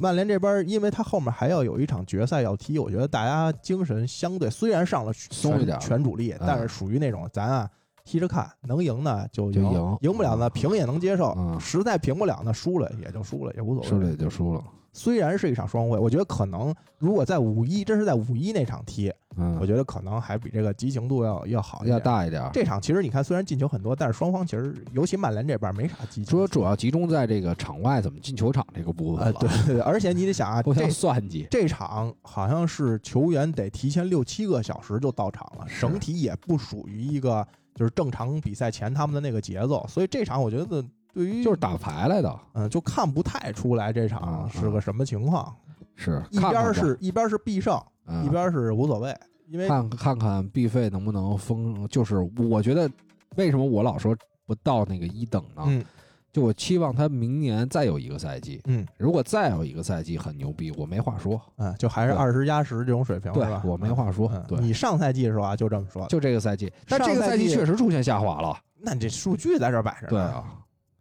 [0.00, 7.68] 曼联这边，因为他后面还要有一场决赛要踢，我觉得大家精神相对虽然上了全松一点全主力，嗯但是属于那种咱啊
[8.04, 13.88] 踢着看，能赢呢就赢，就赢赢不了呢平也能接受，嗯实在平不了呢输了也就输了，也无所谓。
[13.88, 14.64] 输了也就输了。
[14.94, 21.98] 虽然是一场双会，我觉得可能如果在五一，真是在五一那场踢，嗯，我觉得可能还比这个激情度要要好一要。
[22.00, 22.50] 大一点儿。
[22.52, 26.26] 这场其实你看，虽然进球很多，但是双方其实尤其曼联这边没啥激情。
[26.26, 31.46] 说主要集中在这个场外怎么进球场这个部分呃，了，对对对，而且你得想啊， 这算计。
[31.50, 40.82] 这场好像是球员得提前六七个小时就到场了，整体也不属于一个就是正常比赛前他们的那个节奏，所以这场我觉得
[41.12, 45.54] 对于就是打牌来的，嗯，就看不太出来这场啊是个什么情况。
[45.98, 49.14] 是一边是一边是必胜，嗯一边是无所谓，
[49.48, 52.16] 因为看看看必费能不能封，就是
[52.48, 52.90] 我觉得
[53.36, 55.64] 为什么我老说不到那个一等呢？
[55.66, 55.84] 嗯
[56.30, 61.40] 就我期望他明年再有一个赛季，嗯如果再有一个赛季很牛逼，我没话说。
[61.56, 63.62] 嗯，就还是对二十加十这种水平对是吧？
[63.64, 65.56] 我没话说嗯对你上赛季是吧？
[65.56, 68.54] 就这么说，就这个赛季，但这个赛季赛季确实出现下滑了。
[68.78, 70.44] 那你这数据在这儿摆着呢，对啊，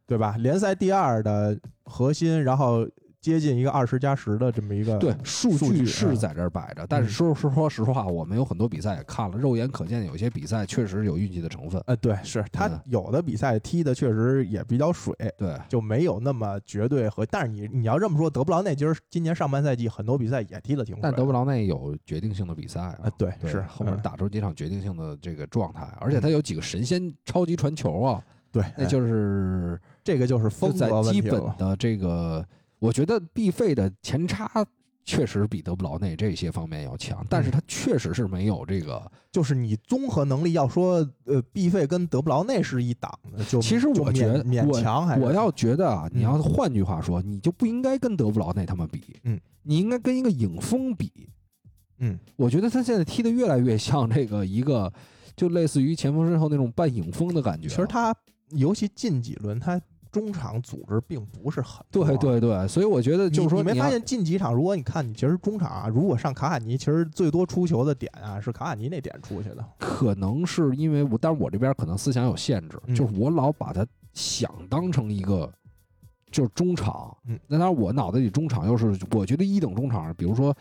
[0.08, 0.38] 对吧？
[0.40, 2.88] 联赛第二的核心，然后
[3.20, 11.82] 接近一个二十加十的这么一个对，数数据是在这儿摆着，但是说说说实话，我们有很多比赛也看了，肉眼可见有些比赛确实有运气的成分。
[11.88, 17.26] 呃，对，是他嗯有的比赛踢的确实也比较水，对，就没有那么绝对和。
[17.26, 31.56] 但是你你要这么说，德布劳内今儿今年上半赛季很多比赛也踢的挺水，但德布劳内有决定性的比赛啊啊，，对，对是后面嗯打出几场决定性的这个状态，而且他有几个神仙超级传球啊，对，那哎就是这个就是风在基格问题了。
[31.58, 32.46] 本的这个，
[32.80, 34.50] 我觉得必费的前插
[35.04, 39.10] 确实比德布劳内这些方面要强，但嗯是他确实是没有这个。
[39.32, 51.30] 就是你综合能力要说，呃，毕费跟德布劳内是一档的，就其实我觉得勉强还是我要觉得啊，嗯你要换句话说，你就不应该跟德布劳内他们比，嗯，你应该跟一个影锋比。
[52.00, 54.92] 嗯我觉得他现在踢的越来越像这个一个，
[55.38, 57.70] 就类似于前锋身后那种半影锋的感觉。
[57.70, 58.14] 其实他
[58.50, 59.82] 尤其近几轮他
[60.12, 69.66] 中场组织并不是很多对对对，所以我觉得就是说要你没发现近几场，如果你看你其实中场啊，如果上卡卡尼，其实最多出球的点啊是卡卡尼那点出去的。
[69.78, 75.52] 可能是因为我，但是我这边可能思想有限制，嗯就是我老把他想当成一个
[76.32, 80.56] 就是中场，嗯，那当然我脑子里中场又是我觉得一等中场，比如说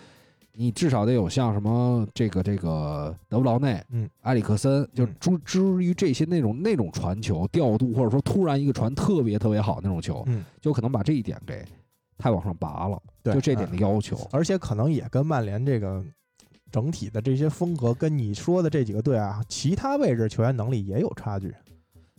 [0.56, 11.62] 你至少得有像什么这个这个德布劳内，嗯，埃里克森，就嗯诸至于这些那种那种传球调度，或者说突然一个传特别特别好那种球，嗯，就可能把这一点给
[12.16, 14.16] 太往上拔了，对，就这点的嗯要求。
[14.32, 16.02] 而且可能也跟曼联这个
[16.70, 21.54] 整体的这些风格，跟你说的这几个队啊，其他位置球员能力也有差距。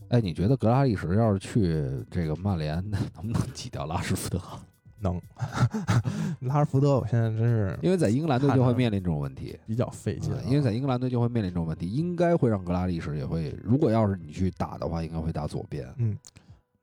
[0.09, 2.75] 哎，你觉得格拉利什要是去这个曼联，
[3.15, 4.39] 能不能挤掉拉什福德？
[5.07, 5.21] 能，
[6.47, 15.87] 拉什福德，我现在真是因为在英格兰队就会面临这种问题，比较费劲啊、嗯因为在英格兰队就会面临这种问题，应该会让格拉利什也会，如果要是你去打的话，应该会打左边。
[15.97, 16.17] 嗯，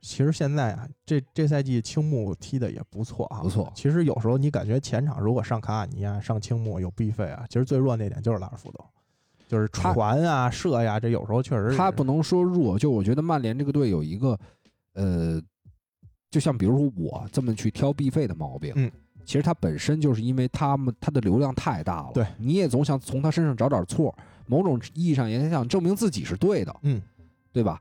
[0.01, 8.85] 其实现在啊，这这赛季青木踢的也不错啊，不错其实有时候你感觉前场如果上卡瓦尼啊，上青木有必费啊，其实最弱那点就是拉什福德，
[9.49, 14.39] 就是传啊、射呀、这有时候确实是他不能说弱，就我觉得曼联这个队有一个，
[14.95, 15.41] 呃，
[16.35, 18.91] 就像比如说我这么去挑必费的毛病，嗯，
[19.25, 24.13] 其实它本身就是因为他们他的流量太大了，对，你也总想从他身上找点错，
[24.47, 27.01] 某种意义上也想证明自己是对的，嗯，
[27.53, 27.81] 对吧？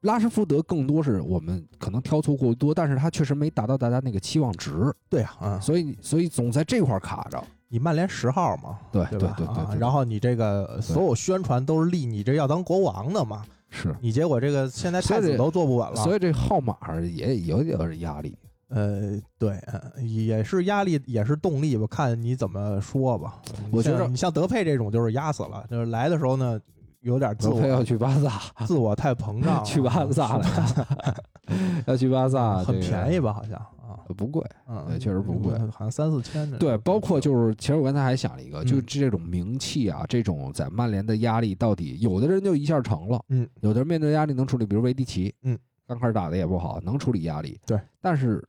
[0.00, 7.44] 拉什福德更多是我们可能挑错过多，但是他确实没达到大家那个期望值，对啊，嗯，所以所以总在这块儿卡着。
[7.68, 13.42] 你曼联十号嘛，对对对对，然后你这个所有宣传都是立你这要当国王的嘛，
[13.74, 18.36] 是，你结果这个现在太子都坐不稳了，所以这号码也有点压力。
[18.68, 19.58] 呃，对，
[19.96, 23.40] 嗯也是压力，也是动力吧，看你怎么说吧。
[23.70, 26.60] 我觉得你像德佩这种就是压死了，就是来的时候呢，
[27.00, 33.32] 有点自德佩要去巴萨，自我太膨胀了， 去巴萨了是要去巴萨， 很便宜吧？
[33.32, 33.40] 吧？
[33.40, 33.81] 好像啊，
[34.12, 34.44] 不贵。
[34.68, 36.58] 嗯，对确实不贵好像三四千的。
[36.58, 47.80] 对，包括就是，其实我刚才还想了一个，就嗯这种名气啊，这种在曼联的压力，到底有的人就一下成了，嗯，有的人面对压力能处理，比如维迪奇，嗯，刚开始打的也不好，能处理压力，对。
[48.00, 48.46] 但是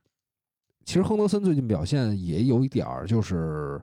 [0.84, 3.80] 其实亨德森最近表现也有一点儿，就是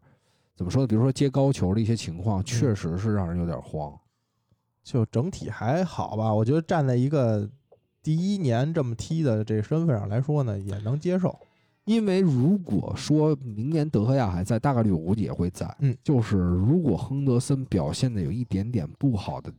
[0.56, 0.88] 怎么说呢？
[0.88, 3.98] 比如说接高球的一些情嗯况，确实是让人有点慌。
[4.84, 7.48] 就整体还好吧，我觉得站在一个
[8.02, 11.38] 第一年这么踢的这身份上来说呢，也能接受。
[11.86, 15.74] 因为如果说明年德赫亚还在，大概率我估计也会在。
[15.80, 19.52] 嗯，就是如果亨德森表现的有一点点不好的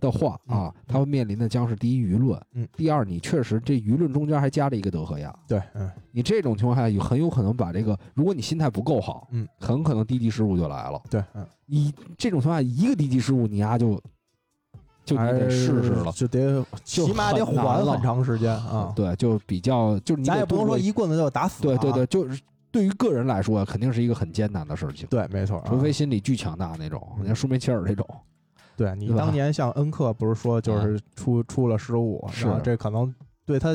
[0.00, 0.58] 的话嗯。
[0.58, 11.00] 啊，他会面临的将是第一舆论，嗯，第二你确实这舆论中间还加了一个德赫亚，对，嗯，你这种情况下有很有可能把这个，如果你心态不够好，嗯，很可能低级失误就来了。
[11.10, 14.00] 对，嗯，你这种情况下一个低级失误，你丫就
[15.16, 16.12] 就你得试试了。
[16.12, 18.92] 就得起码得缓很长时间啊。
[18.94, 21.62] 对，就比较就咱也不能说一棍子就打死。
[21.62, 22.40] 对对对，，就是
[22.70, 25.06] 对于个人来说，肯定是一个很艰难的事情。
[25.10, 25.64] 对，没错啊。
[25.66, 28.06] 除非心理巨强大那种，嗯像舒梅切尔这种，
[28.76, 33.12] 对你当年像恩克不是说就是出出了失误，是然后这可能
[33.44, 33.70] 对他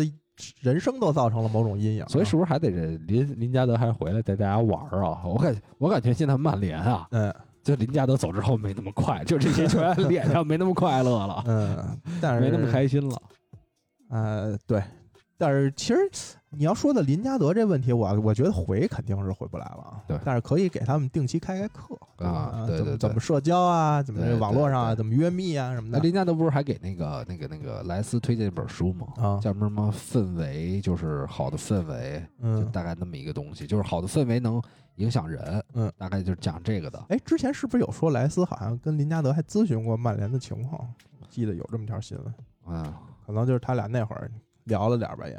[0.62, 2.08] 人生都造成了某种阴影啊。
[2.10, 5.22] 所以是不是还得这林林加德还回来带大家玩儿啊？
[5.26, 7.34] 我感我感觉现在曼联啊，嗯
[7.66, 13.22] 就林加德走之后没那么快， 就这些球员脸上没那么快乐了，嗯，但是没那么开心了。
[14.10, 14.84] 呃，对，
[15.36, 16.00] 但是其实
[16.52, 20.00] 你要说的林加德这问题，我我觉得回肯定是回不来了啊。
[20.08, 26.00] 对但是可以给他们定期开开课啊对对对怎么怎么社交啊，怎么网络上啊，怎么约密啊什么的。
[26.00, 29.08] 林加德不是还给那个那个那个莱斯推荐一本书吗？
[29.18, 34.62] 啊，叫什么什么氛围，就是好的氛围，就嗯，大概那么一个东西，就是好的氛围能
[34.96, 37.04] 影响人，嗯，大概就是讲这个的。
[37.10, 40.88] 哎，之前是不是有说莱斯好像跟林加德还咨询过曼联的情况？
[41.30, 42.34] 记得有这么条新闻，
[42.68, 42.94] 嗯，
[43.26, 44.32] 可能就是他俩那会儿
[44.66, 45.38] 聊了点儿吧也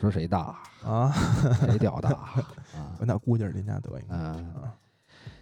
[0.00, 1.12] 说谁大啊，
[1.60, 2.44] 谁屌大啊？
[3.00, 4.14] 那估计是林加德应该。
[4.16, 4.74] 嗯，啊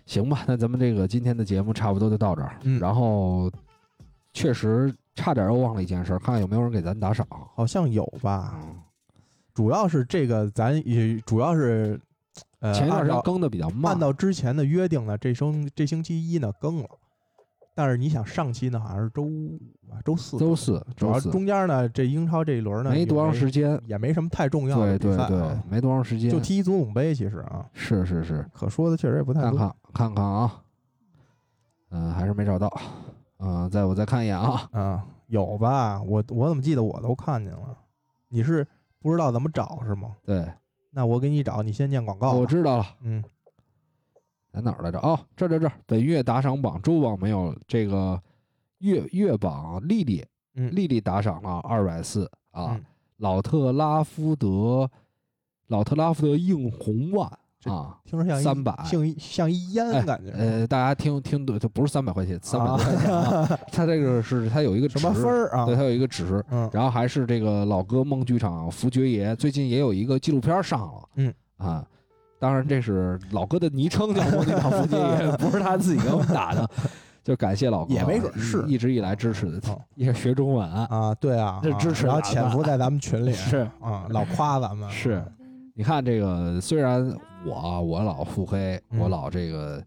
[0.07, 2.59] 行吧，那咱们这个今天的节目差不多就到这儿。
[2.65, 3.51] 嗯然后
[4.35, 7.27] 确实差点又忘了一件事儿，看看有没有人给咱打赏。
[7.55, 8.77] 好像有吧，嗯，
[9.55, 11.99] 主要是这个咱也主要是
[12.65, 16.89] 呃前一段时间更的比较慢按，照之前的约定呢，这星这星期一呢更了，
[17.75, 19.59] 但是你想上期呢好像是周五
[19.91, 29.59] 啊周四，周四主要中间呢这英超这一轮呢没多长时间，也没什么太重要的对对对比赛啊，，没多长时间，就踢足总杯其实啊，是是是，可说的确实也不太多。
[29.59, 30.63] 看看看看啊，
[31.91, 32.73] 嗯、还是没找到，
[33.41, 36.01] 嗯、再我再看一眼啊，啊，有吧？
[36.03, 37.77] 我我怎么记得我都看见了？
[38.29, 38.67] 你是
[39.01, 40.17] 不知道怎么找是吗？
[40.25, 40.51] 对，
[40.95, 42.33] 那我给你找，你先念广告。
[42.35, 43.23] 我知道了，嗯
[44.53, 45.01] 在哪儿来着？
[45.01, 48.23] 哦，这这这，本月打赏榜周榜没有这个
[48.79, 50.25] 月月榜，丽丽
[50.55, 52.85] 嗯，丽丽打赏了二百四啊，嗯
[53.17, 54.89] 老特拉夫德，
[55.67, 60.31] 老特拉夫德硬红万这啊，听着像一300像一像一烟哎感觉。
[60.33, 65.75] 呃，大家听听对，它不是三百块钱，三百多块钱啊， 它这个是它有一个什么值分儿啊对，？
[65.77, 71.85] 它有一个值，嗯然后还是这个老哥梦剧场福爵爷最近也有一个纪录片上了，嗯啊，
[72.39, 76.69] 当然这是老哥的昵称叫梦剧场福爵爷， 不是他自己给我们打的，
[77.25, 85.25] 就感谢老哥啊，也没准是一一直以来支持的哦，也学中文啊，对啊，啊这支持然后潜伏在咱们群里，是啊，老夸咱们，是，
[85.75, 87.05] 你看这个，虽然
[87.45, 89.85] 我啊我老腹黑，嗯我老这个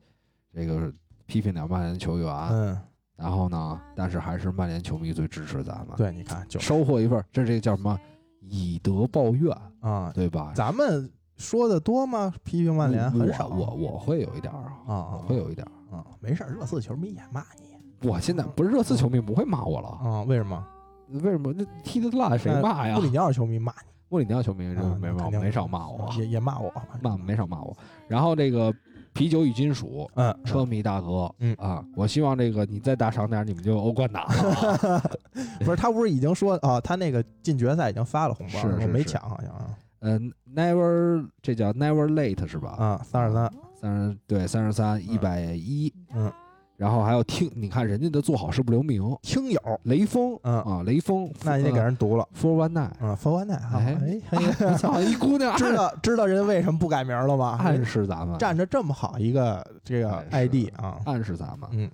[0.53, 0.93] 这个
[1.25, 2.77] 批评点曼联球员，嗯，
[3.15, 7.97] 然后呢，但是还是曼联球迷最支持咱们，对，你看就收获一份，这这个叫什么？
[8.41, 10.51] 以德报怨，啊，对吧？
[10.55, 12.33] 咱们说的多吗？
[12.43, 15.71] 批评曼联很少，我我我会有一点儿啊，啊我会有一点儿。
[15.95, 20.65] 啊，没事儿，热刺球迷也骂你我现在不是热刺球迷不会骂我了，啊，为什么？
[21.07, 21.53] 为什么？
[21.53, 23.01] 那踢得烂谁骂呀布？
[23.01, 27.75] 里尼奥球迷骂你，穆里尼奥球迷就没没肯定没少骂我，也也骂我，骂没少骂我。
[28.07, 28.73] 然后这个
[29.13, 31.55] 啤酒与金属嗯，车迷大哥，嗯。
[31.55, 34.27] 啊，我希望这个你再打赏点，你们就欧冠打。
[35.59, 39.49] 不是他不是已经说啊，他那个进决赛已经发了红包，我没是是是抢好像。
[39.51, 42.75] 啊嗯，never 这叫 never late 是吧？
[42.77, 46.31] 啊，三十三，三十对三十三一百一，嗯，
[46.77, 50.61] 然后还有听，你看人家的做好事不留名，听友，雷锋，嗯。
[50.61, 54.21] 啊，雷锋，那你得给人读了，four one nine，嗯，冯完奈啊，哎。
[54.77, 55.57] 操，一姑娘。
[55.57, 57.57] 知道知道人为什么不改名了吗？
[57.59, 61.89] 暗示咱们，站着这么好一个这个 ID 啊，暗示咱们，嗯，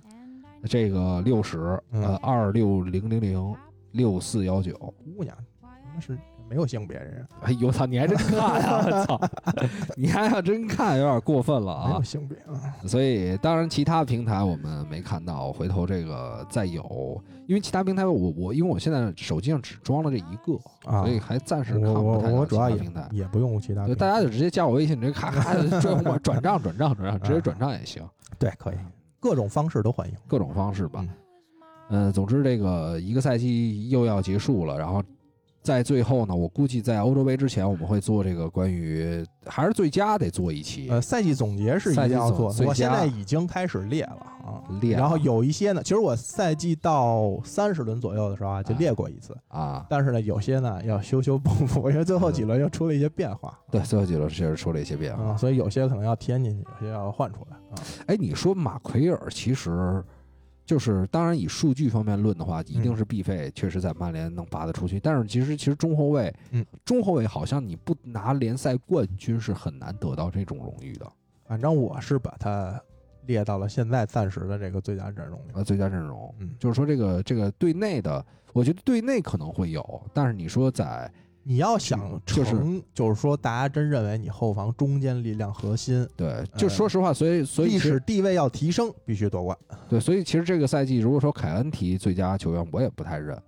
[0.68, 2.02] 这个六十，嗯。
[2.02, 3.54] 呃，二六零零零
[3.92, 4.74] 六四幺九，
[5.16, 5.34] 姑娘，
[5.94, 6.18] 那是
[6.48, 8.82] 没有性别人，哎呦我操，你还真看呀！
[8.84, 9.20] 我操，
[9.96, 12.02] 你还要真看，有点过分了啊没有！
[12.02, 20.54] 性别啊，所以，当然其他平台我们没看到，回头这个再有，因为其他平台我我因为我现在手机上只装了这一个，
[20.90, 23.08] 啊所以还暂时看我我不太到我主要也其他平台。
[23.12, 28.02] 也不用其他对，平台，大家就直接加我微信，直接咔咔的 转转转账转账转账，直接转账也行，
[28.38, 28.76] 对可以，
[29.18, 31.08] 各种方式都欢迎，各种方式吧嗯。
[31.90, 35.02] 嗯，总之这个一个赛季又要结束了，然后
[35.64, 44.60] 在最后呢，我估计在欧洲杯之前，我们会做这个关于还是最佳得做一期，呃，赛季总结是一定要做的，我现在已经开始列了啊。
[44.82, 55.30] 列然后有一些呢，其实我赛季到三十轮左右的时候啊，就啊列过一次，啊，但是呢，有些呢要修修补补，因为最后几轮又出了一些变化对，最后几轮确实出了一些变化。
[55.30, 57.82] 啊，所以有些可能要添进去，有些要换出来啊。
[58.06, 60.04] 哎，你说马奎尔其实
[60.64, 64.98] 就是，当然以数据方面论的话，一定是必费，确实在曼联能拔得出去。
[64.98, 71.06] 但是其实其实中后卫，嗯，中后卫好像你不拿联赛冠军是很难得到这种荣誉的。
[71.46, 72.80] 反正我是把它
[73.26, 75.52] 列到了现在暂时的这个最佳阵容里。
[75.52, 81.12] 呃，最佳阵容，嗯就是说这个这个队内的，我觉得队内可能会有，但是你说在
[81.44, 89.56] 你要想就是成，就是说大家真认为你后防中坚力量核心，对，就说实话，所以所以历史地位要提升，必须夺冠。
[89.88, 93.40] 对，所以其实这个赛季，如果说凯恩提最佳球员，我也不太认。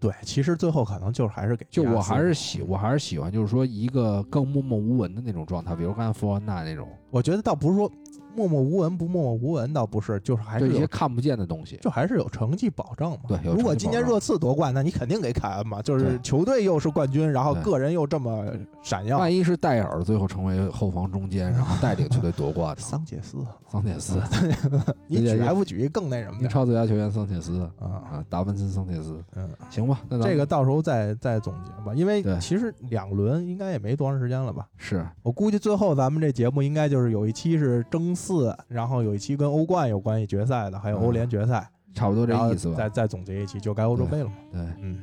[0.00, 7.90] 对，其实最后可能就是还是给就我还是喜，我还是喜欢，就是说一个更默默无闻的那种状态，比如刚才福安纳那种，我觉得倒不是说
[8.34, 11.78] 默默无闻不默默无闻，倒不是，就是还就是一些有看不见的东西。
[11.80, 13.18] 就还是有成绩保证嘛。
[13.28, 18.44] 对如果今年热刺夺冠，那你肯定给凯恩嘛，就是球队又是冠军，然后个人又这么
[18.82, 19.18] 闪耀。
[19.18, 22.76] 万一是戴尔最后成为后防中间，然后带领球队夺冠呢？
[22.82, 23.38] 桑切斯，
[23.70, 24.20] 桑切斯，
[25.06, 27.86] 你举对对还不举一更那什么英的超最佳球员桑切斯啊？
[28.12, 34.66] 啊，达文森桑切斯，嗯，行吧，那这个到时候再再总结吧，因为其实两轮应该也没多长时间了吧。
[34.76, 42.76] 是我估计最后咱们这节目应该就是有一期是争四，然后有一期跟欧冠有关系决赛的，还有欧联决赛，差不多这意思吧。
[42.76, 44.34] 再再总结一期，就该欧洲杯了嘛。
[44.50, 44.98] 对，嗯，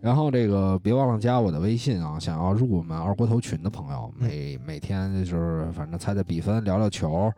[0.00, 7.32] 然后这个别忘了加我的微信啊，想要入我们二锅头群的朋友，嗯每每天就是反正猜猜比分，聊聊球，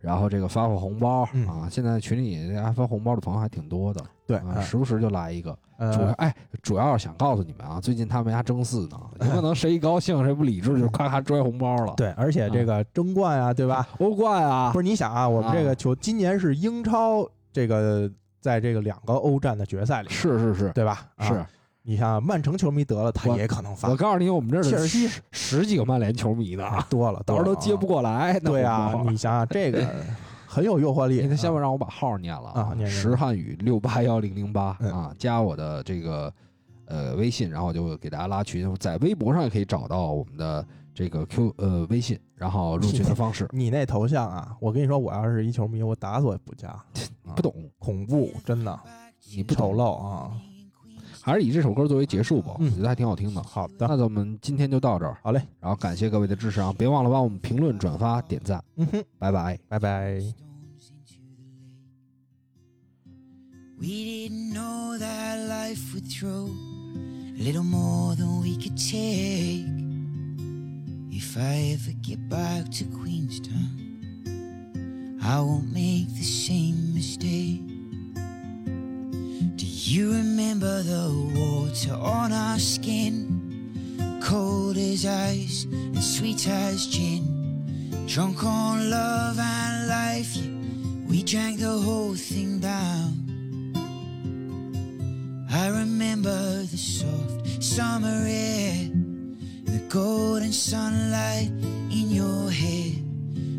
[0.00, 1.68] 然后这个发发红包嗯啊。
[1.70, 5.56] 现在群里大家发红包的朋友还挺多的对，时不时就来一个。
[5.78, 11.92] 主要呃，哎，主要是想告诉你们啊，最近他们家争四呢，有可能谁一高兴谁不理智就咔咔拽红包了。
[11.98, 13.86] 对，而且这个争冠啊，对吧？
[13.98, 18.10] 欧冠啊，不是你想啊，我们这啊个球今年是英超这个
[18.40, 21.06] 在这个两个欧战的决赛里，是是是对吧？
[21.16, 21.44] 啊是，
[21.82, 28.00] 你像曼城球迷得了，他也可能发我告诉你，我们这儿切尔西十十几个曼联球迷呢，多了，到时候都接不过。
[28.00, 28.40] 来。
[28.40, 29.86] 对啊你想想这个
[30.56, 31.26] 很有诱惑力。
[31.26, 36.32] 你先啊让我把号念了啊石汉语六八幺零零八嗯啊，加我的这个
[36.86, 43.46] 呃微信，然后就给大家拉群，在微博上也可以找到我们的这个 Q 呃微信，然后入群的方式。
[43.52, 46.68] 你那头像啊，我跟你说，我要是一球迷，我打死我也不加，
[47.28, 48.80] 啊不懂，恐怖，真的
[49.34, 50.30] 你不，丑陋啊。
[51.20, 53.42] 还是以这首歌作为结束吧，我嗯觉得还挺好听的。
[53.42, 56.72] 好的，那咱们今天就到这儿，好嘞，然后感谢各位的支持啊！
[56.78, 59.58] 别忘了帮我们评论、转发、点赞，嗯哼，拜拜。
[59.68, 60.45] 拜拜。
[63.78, 69.66] We didn't know that life would throw a little more than we could take.
[71.14, 77.60] If I ever get back to Queenstown, I won't make the same mistake.
[79.56, 84.18] Do you remember the water on our skin?
[84.22, 88.06] Cold as ice and sweet as gin.
[88.06, 90.48] Drunk on love and life, yeah,
[91.06, 93.25] we drank the whole thing down.
[95.50, 98.90] I remember the soft summer air,
[99.64, 101.50] the golden sunlight
[101.90, 102.92] in your hair,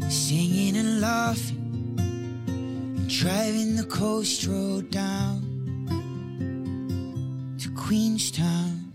[0.09, 1.95] singing and laughing,
[2.47, 5.43] and driving the coast road down
[7.59, 8.86] to Queenstown.